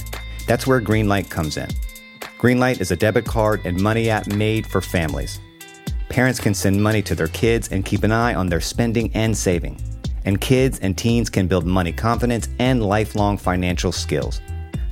[0.47, 1.67] That's where Greenlight comes in.
[2.37, 5.41] Greenlight is a debit card and money app made for families.
[6.07, 9.37] Parents can send money to their kids and keep an eye on their spending and
[9.37, 9.77] saving
[10.25, 14.41] and kids and teens can build money confidence and lifelong financial skills.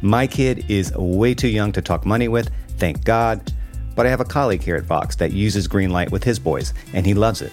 [0.01, 3.53] My kid is way too young to talk money with, thank God,
[3.95, 7.05] but I have a colleague here at Vox that uses Greenlight with his boys, and
[7.05, 7.51] he loves it.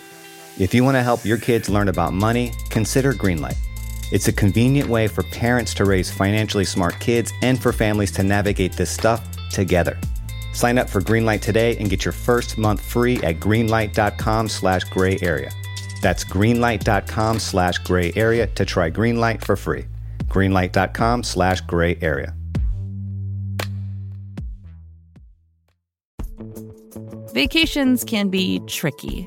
[0.56, 3.56] If you want to help your kids learn about money, consider Greenlight.
[4.12, 8.22] It's a convenient way for parents to raise financially smart kids and for families to
[8.22, 9.98] navigate this stuff together.
[10.52, 15.18] Sign up for Greenlight today and get your first month free at greenlight.com slash gray
[15.22, 15.50] area.
[16.00, 19.86] That's greenlight.com slash gray area to try Greenlight for free.
[20.26, 22.32] Greenlight.com slash gray area.
[27.32, 29.26] Vacations can be tricky.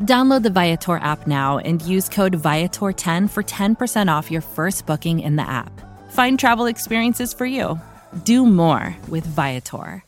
[0.00, 5.20] Download the Viator app now and use code Viator10 for 10% off your first booking
[5.20, 5.70] in the app.
[6.10, 7.78] Find travel experiences for you.
[8.24, 10.02] Do more with Viator.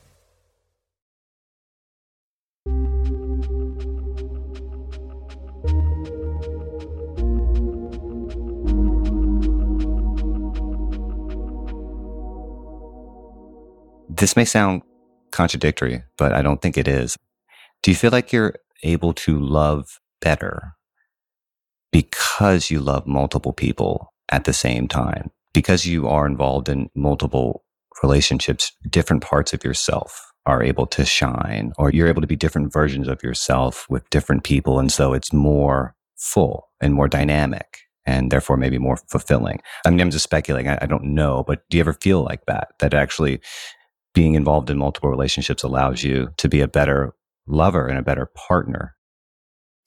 [14.09, 14.83] This may sound
[15.33, 17.19] contradictory, but I don't think it is.
[17.83, 20.75] Do you feel like you're able to love better
[21.91, 27.65] because you love multiple people at the same time, because you are involved in multiple
[28.03, 32.73] relationships, different parts of yourself are able to shine, or you're able to be different
[32.73, 34.81] versions of yourself with different people.
[34.81, 39.61] And so it's more full and more dynamic and therefore maybe more fulfilling.
[39.87, 40.71] I mean, I'm just speculating.
[40.71, 42.71] I, I don't know, but do you ever feel like that?
[42.81, 43.41] That actually
[44.15, 47.15] being involved in multiple relationships allows you to be a better
[47.47, 48.97] lover and a better partner?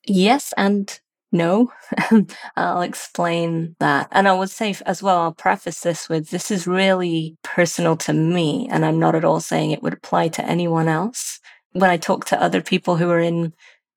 [0.08, 0.99] Yes, and
[1.32, 1.72] no.
[2.56, 4.08] I'll explain that.
[4.12, 8.14] And I would say as well, I'll preface this with this is really personal to
[8.14, 8.68] me.
[8.72, 11.39] And I'm not at all saying it would apply to anyone else.
[11.74, 13.53] When I talk to other people who are in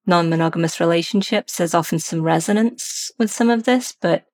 [0.06, 4.24] non monogamous relationships, there's often some resonance with some of this, but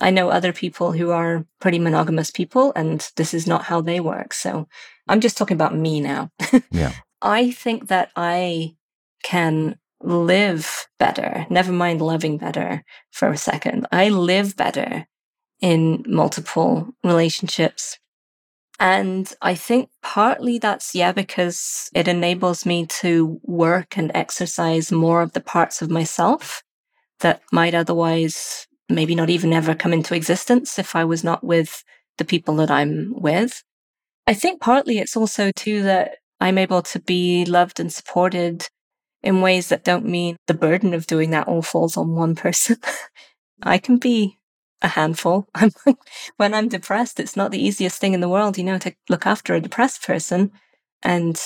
[0.00, 4.00] I know other people who are pretty monogamous people, and this is not how they
[4.00, 4.32] work.
[4.32, 4.68] So
[5.06, 6.30] I'm just talking about me now.
[6.70, 6.92] Yeah.
[7.24, 8.76] I think that I
[9.22, 13.86] can live better, never mind loving better for a second.
[13.90, 15.06] I live better
[15.60, 17.98] in multiple relationships.
[18.78, 25.22] And I think partly that's, yeah, because it enables me to work and exercise more
[25.22, 26.62] of the parts of myself
[27.20, 31.82] that might otherwise maybe not even ever come into existence if I was not with
[32.18, 33.62] the people that I'm with.
[34.26, 38.68] I think partly it's also too that I'm able to be loved and supported
[39.22, 42.76] in ways that don't mean the burden of doing that all falls on one person.
[43.62, 44.38] I can be
[44.82, 45.48] a handful.
[46.36, 49.26] When I'm depressed, it's not the easiest thing in the world, you know, to look
[49.26, 50.50] after a depressed person
[51.02, 51.40] and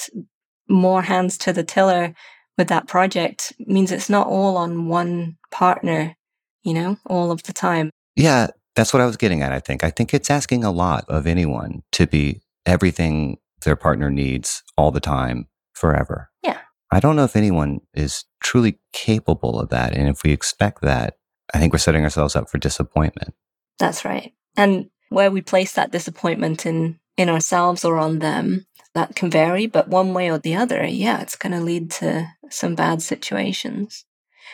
[0.69, 2.15] more hands to the tiller
[2.57, 6.17] with that project means it's not all on one partner,
[6.65, 7.91] you know, all of the time.
[8.17, 9.85] Yeah, that's what I was getting at, I think.
[9.85, 14.91] I think it's asking a lot of anyone to be everything their partner needs all
[14.91, 16.31] the time, forever.
[16.43, 16.61] Yeah.
[16.91, 19.95] I don't know if anyone is truly capable of that.
[19.95, 21.15] And if we expect that,
[21.53, 23.35] I think we're setting ourselves up for disappointment.
[23.79, 24.33] That's right.
[24.57, 28.65] And where we place that disappointment in in ourselves or on them,
[28.95, 32.29] that can vary, but one way or the other, yeah, it's going to lead to
[32.49, 34.05] some bad situations.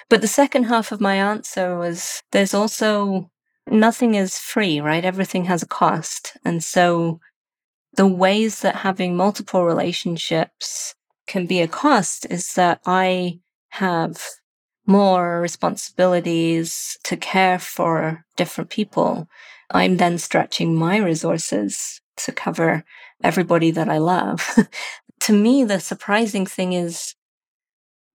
[0.09, 3.31] But the second half of my answer was there's also
[3.71, 5.05] nothing is free, right?
[5.05, 6.37] Everything has a cost.
[6.45, 7.21] And so
[7.97, 10.95] the ways that having multiple relationships
[11.27, 13.41] can be a cost is that I
[13.71, 14.21] have
[14.87, 19.29] more responsibilities to care for different people.
[19.71, 22.85] I'm then stretching my resources to cover
[23.23, 24.59] everybody that I love.
[25.21, 27.15] to me, the surprising thing is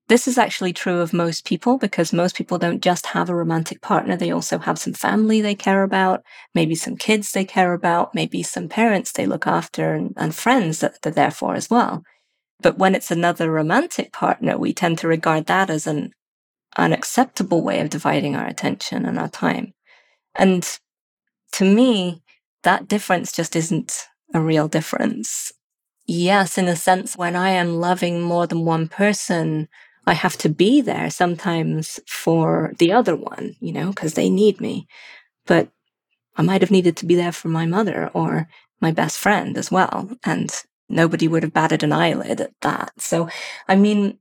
[0.10, 3.80] this is actually true of most people because most people don't just have a romantic
[3.82, 4.18] partner.
[4.18, 6.24] They also have some family they care about,
[6.56, 10.80] maybe some kids they care about, maybe some parents they look after and, and friends
[10.80, 12.04] that they're there for as well.
[12.60, 16.12] But when it's another romantic partner, we tend to regard that as an
[16.76, 19.74] unacceptable way of dividing our attention and our time.
[20.34, 20.68] And
[21.54, 22.24] to me,
[22.64, 25.52] that difference just isn't a real difference.
[26.08, 29.68] Yes, in a sense, when I am loving more than one person,
[30.06, 34.60] I have to be there sometimes for the other one, you know, because they need
[34.60, 34.88] me.
[35.46, 35.70] But
[36.36, 38.48] I might have needed to be there for my mother or
[38.82, 40.10] my best friend as well.
[40.24, 40.50] And
[40.88, 42.94] nobody would have batted an eyelid at that.
[42.98, 43.30] So,
[43.68, 44.18] I mean,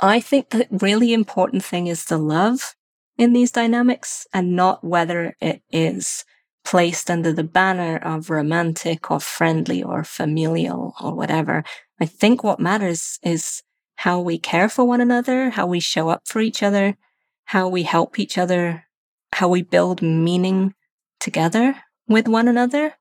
[0.00, 2.74] I think the really important thing is the love
[3.18, 6.24] in these dynamics and not whether it is
[6.64, 11.62] placed under the banner of romantic or friendly or familial or whatever.
[12.00, 13.62] I think what matters is
[14.02, 16.96] how we care for one another, how we show up for each other,
[17.44, 18.84] how we help each other,
[19.32, 20.74] how we build meaning
[21.20, 21.76] together
[22.08, 22.94] with one another.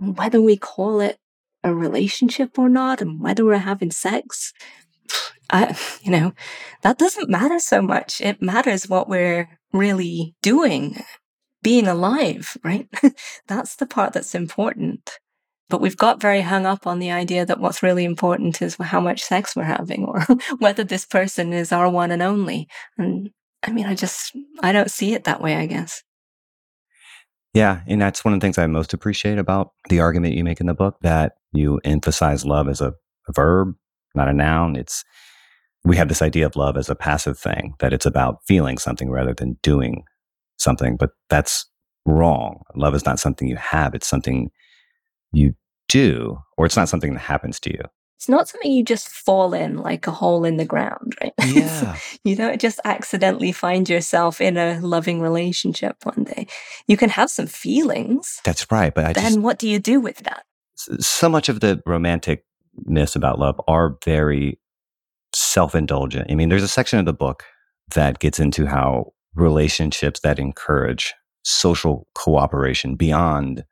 [0.00, 1.18] Whether we call it
[1.62, 4.52] a relationship or not, and whether we're having sex,
[5.50, 6.32] I, you know,
[6.82, 8.20] that doesn't matter so much.
[8.20, 11.04] It matters what we're really doing,
[11.62, 12.88] being alive, right?
[13.46, 15.20] that's the part that's important.
[15.70, 19.00] But we've got very hung up on the idea that what's really important is how
[19.00, 20.22] much sex we're having or
[20.58, 22.68] whether this person is our one and only.
[22.96, 23.30] And
[23.66, 26.02] I mean, I just, I don't see it that way, I guess.
[27.54, 27.80] Yeah.
[27.86, 30.66] And that's one of the things I most appreciate about the argument you make in
[30.66, 32.94] the book that you emphasize love as a,
[33.34, 33.74] verb,
[34.14, 34.74] not a noun.
[34.74, 35.04] It's,
[35.84, 39.10] we have this idea of love as a passive thing, that it's about feeling something
[39.10, 40.04] rather than doing
[40.56, 40.96] something.
[40.96, 41.66] But that's
[42.06, 42.62] wrong.
[42.74, 44.50] Love is not something you have, it's something
[45.32, 45.54] you
[45.88, 47.82] do, or it's not something that happens to you.
[48.16, 51.32] It's not something you just fall in like a hole in the ground, right?
[51.54, 51.96] Yeah.
[52.24, 56.48] you don't just accidentally find yourself in a loving relationship one day.
[56.88, 58.40] You can have some feelings.
[58.44, 58.92] That's right.
[58.92, 60.44] But I then just, what do you do with that?
[60.74, 64.58] So much of the romanticness about love are very
[65.32, 66.28] self indulgent.
[66.28, 67.44] I mean, there's a section of the book
[67.94, 71.14] that gets into how relationships that encourage
[71.44, 73.64] social cooperation beyond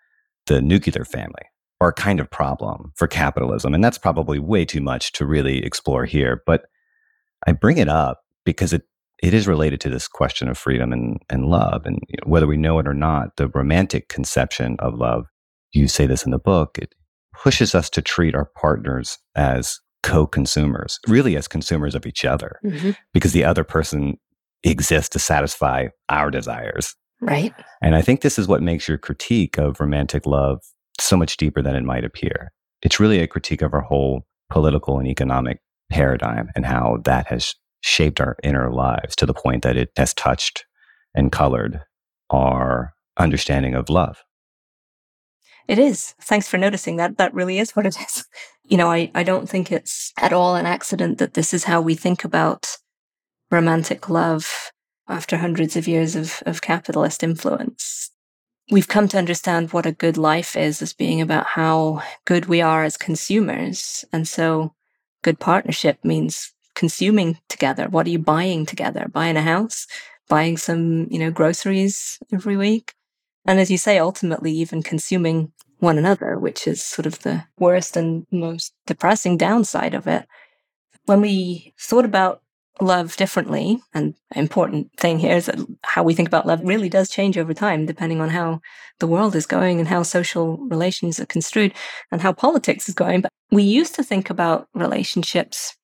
[0.47, 1.43] the nuclear family
[1.81, 3.75] are a kind of problem for capitalism.
[3.75, 6.43] And that's probably way too much to really explore here.
[6.47, 6.63] But
[7.47, 8.83] I bring it up because it,
[9.23, 11.85] it is related to this question of freedom and, and love.
[11.85, 15.27] And you know, whether we know it or not, the romantic conception of love,
[15.73, 16.95] you say this in the book, it
[17.35, 22.59] pushes us to treat our partners as co consumers, really as consumers of each other,
[22.65, 22.93] mm-hmm.
[23.13, 24.17] because the other person
[24.63, 26.95] exists to satisfy our desires.
[27.21, 27.55] Right.
[27.81, 30.61] And I think this is what makes your critique of romantic love
[31.01, 32.53] so much deeper than it might appear.
[32.83, 35.61] It's really a critique of our whole political and economic
[35.91, 40.13] paradigm and how that has shaped our inner lives to the point that it has
[40.15, 40.65] touched
[41.15, 41.81] and colored
[42.31, 44.23] our understanding of love.
[45.69, 46.15] It is.
[46.21, 47.17] Thanks for noticing that.
[47.17, 48.25] That really is what it is.
[48.69, 51.81] You know, I, I don't think it's at all an accident that this is how
[51.81, 52.79] we think about
[53.49, 54.73] romantic love
[55.09, 58.11] after hundreds of years of, of capitalist influence.
[58.71, 62.61] We've come to understand what a good life is as being about how good we
[62.61, 64.05] are as consumers.
[64.13, 64.75] And so
[65.23, 67.89] good partnership means consuming together.
[67.89, 69.09] What are you buying together?
[69.13, 69.87] Buying a house,
[70.29, 72.95] buying some, you know, groceries every week.
[73.47, 77.97] And as you say, ultimately, even consuming one another, which is sort of the worst
[77.97, 80.27] and most depressing downside of it.
[81.05, 82.43] When we thought about
[82.81, 83.81] love differently.
[83.95, 87.55] And important thing here is that how we think about love really does change over
[87.55, 88.61] time, depending on how
[89.01, 91.73] the world is going and how social relations are construed
[92.13, 93.23] and how politics is going.
[93.23, 95.77] But we used to think about relationships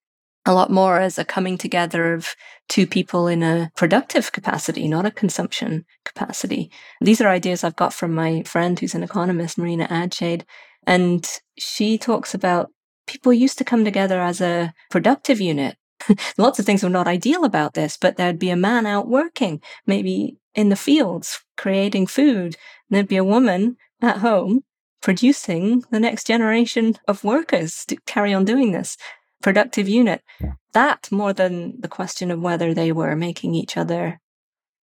[0.45, 2.35] a lot more as a coming together of
[2.69, 6.71] two people in a productive capacity, not a consumption capacity.
[7.01, 10.45] These are ideas I've got from my friend who's an economist, Marina Adshade.
[10.85, 11.29] And
[11.59, 12.71] she talks about
[13.07, 15.77] people used to come together as a productive unit
[16.39, 19.61] Lots of things were not ideal about this, but there'd be a man out working,
[19.87, 22.57] maybe in the fields, creating food.
[22.89, 24.63] And there'd be a woman at home
[25.01, 28.97] producing the next generation of workers to carry on doing this
[29.43, 30.23] productive unit.
[30.41, 30.53] Yeah.
[30.73, 34.21] That, more than the question of whether they were making each other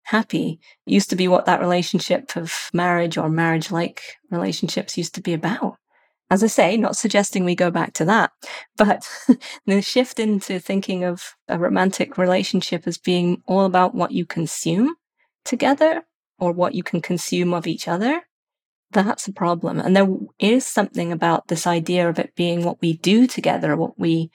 [0.04, 5.20] happy, used to be what that relationship of marriage or marriage like relationships used to
[5.20, 5.76] be about.
[6.28, 8.32] As I say, not suggesting we go back to that,
[8.76, 9.08] but
[9.66, 14.96] the shift into thinking of a romantic relationship as being all about what you consume
[15.44, 16.02] together
[16.38, 18.22] or what you can consume of each other,
[18.90, 19.78] that's a problem.
[19.78, 20.08] And there
[20.38, 24.30] is something about this idea of it being what we do together, what we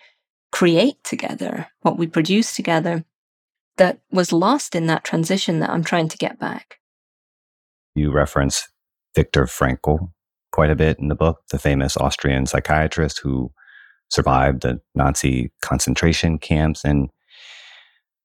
[0.51, 3.03] create together, what we produce together,
[3.77, 6.79] that was lost in that transition that I'm trying to get back.
[7.95, 8.69] You reference
[9.15, 10.11] Viktor Frankl
[10.51, 13.51] quite a bit in the book, the famous Austrian psychiatrist who
[14.09, 16.83] survived the Nazi concentration camps.
[16.83, 17.09] And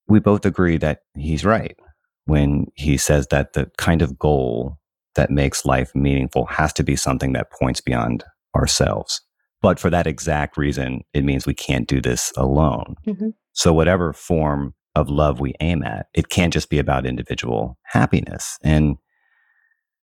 [0.07, 1.77] we both agree that he's right
[2.25, 4.77] when he says that the kind of goal
[5.15, 8.23] that makes life meaningful has to be something that points beyond
[8.55, 9.21] ourselves.
[9.61, 12.95] But for that exact reason, it means we can't do this alone.
[13.07, 13.29] Mm-hmm.
[13.53, 18.57] So, whatever form of love we aim at, it can't just be about individual happiness.
[18.63, 18.97] And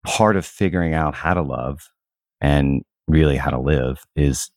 [0.05, 1.89] part of figuring out how to love
[2.41, 4.51] and really how to live is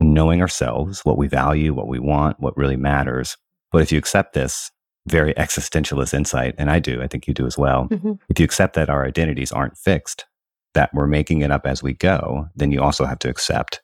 [0.00, 3.36] knowing ourselves, what we value, what we want, what really matters.
[3.72, 4.70] But if you accept this
[5.06, 8.12] very existentialist insight, and I do, I think you do as well, mm-hmm.
[8.28, 10.26] if you accept that our identities aren't fixed,
[10.74, 13.80] that we're making it up as we go, then you also have to accept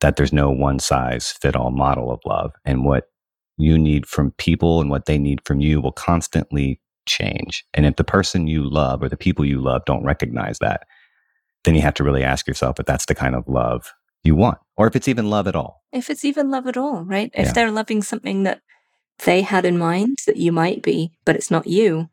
[0.00, 2.52] that there's no one size fit all model of love.
[2.64, 3.04] And what
[3.58, 7.64] you need from people and what they need from you will constantly change.
[7.72, 10.86] And if the person you love or the people you love don't recognize that,
[11.66, 13.92] then you have to really ask yourself if that's the kind of love
[14.22, 15.82] you want, or if it's even love at all.
[15.92, 17.30] If it's even love at all, right?
[17.34, 17.52] If yeah.
[17.52, 18.62] they're loving something that
[19.24, 22.08] they had in mind that you might be, but it's not you,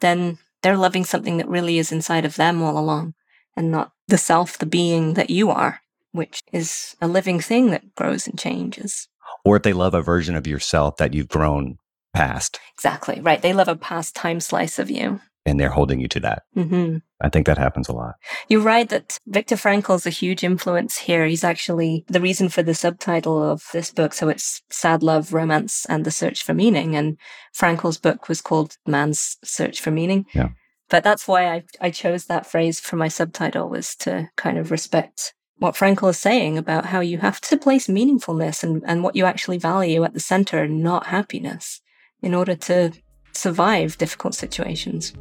[0.00, 3.14] then they're loving something that really is inside of them all along
[3.56, 5.80] and not the self, the being that you are,
[6.12, 9.08] which is a living thing that grows and changes.
[9.44, 11.78] Or if they love a version of yourself that you've grown
[12.12, 12.58] past.
[12.74, 13.40] Exactly, right.
[13.40, 16.42] They love a past time slice of you and they're holding you to that.
[16.56, 16.98] Mm-hmm.
[17.20, 18.14] I think that happens a lot.
[18.48, 21.26] You're right that Viktor Frankl is a huge influence here.
[21.26, 24.12] He's actually the reason for the subtitle of this book.
[24.12, 26.96] So it's Sad Love, Romance, and the Search for Meaning.
[26.96, 27.18] And
[27.56, 30.26] Frankl's book was called Man's Search for Meaning.
[30.34, 30.50] Yeah.
[30.88, 34.70] But that's why I, I chose that phrase for my subtitle was to kind of
[34.70, 39.14] respect what Frankl is saying about how you have to place meaningfulness and, and what
[39.14, 41.82] you actually value at the center, not happiness,
[42.22, 42.92] in order to
[43.40, 45.14] survive difficult situations.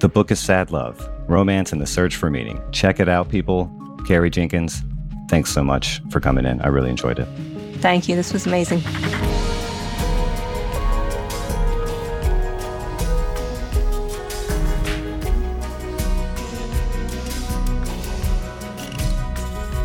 [0.00, 2.62] The book is Sad Love Romance and the Search for Meaning.
[2.72, 3.70] Check it out, people.
[4.06, 4.82] Carrie Jenkins,
[5.28, 6.60] thanks so much for coming in.
[6.60, 7.26] I really enjoyed it.
[7.76, 8.16] Thank you.
[8.16, 8.80] This was amazing.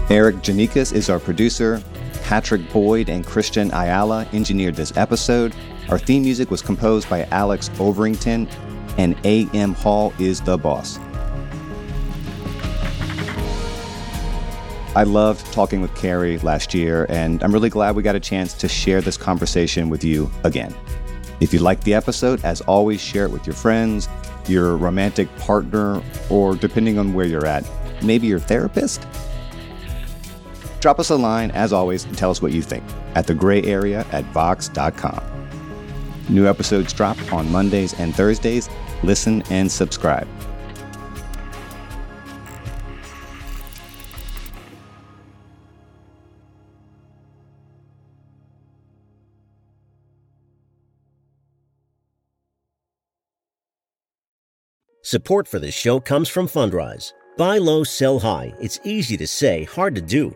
[0.09, 1.81] Erikk Geannikis is our producer.
[2.23, 5.53] Patrick Boyd and Christian Ayala engineered this episode.
[5.89, 8.49] Our theme music was composed by Alex Overington,
[8.97, 9.73] and A.M.
[9.73, 10.97] Hall is the boss.
[14.95, 18.53] I loved talking with Carrie last year, and I'm really glad we got a chance
[18.53, 20.73] to share this conversation with you again.
[21.41, 24.07] If you liked the episode, as always, share it with your friends,
[24.47, 27.69] your romantic partner, or depending on where you're at,
[28.01, 29.05] maybe your therapist.
[30.79, 32.83] Drop us a line, as always, and tell us what you think
[33.15, 35.34] at the gray area at vox.com.
[36.29, 38.69] New episodes drop on Mondays and Thursdays.
[39.03, 40.27] Listen and subscribe.
[55.01, 57.13] Support for this show comes from Fundrise.
[57.37, 58.53] Buy low, sell high.
[58.59, 60.35] It's easy to say, hard to do.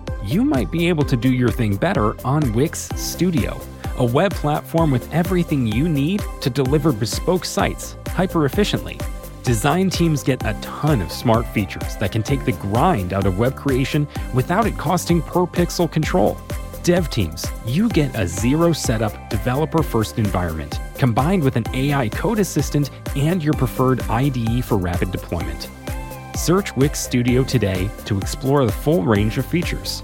[0.23, 3.59] you might be able to do your thing better on Wix Studio,
[3.97, 8.99] a web platform with everything you need to deliver bespoke sites hyper efficiently.
[9.43, 13.39] Design teams get a ton of smart features that can take the grind out of
[13.39, 16.37] web creation without it costing per pixel control.
[16.83, 22.37] Dev teams, you get a zero setup, developer first environment combined with an AI code
[22.37, 25.67] assistant and your preferred IDE for rapid deployment.
[26.35, 30.03] Search Wix Studio today to explore the full range of features.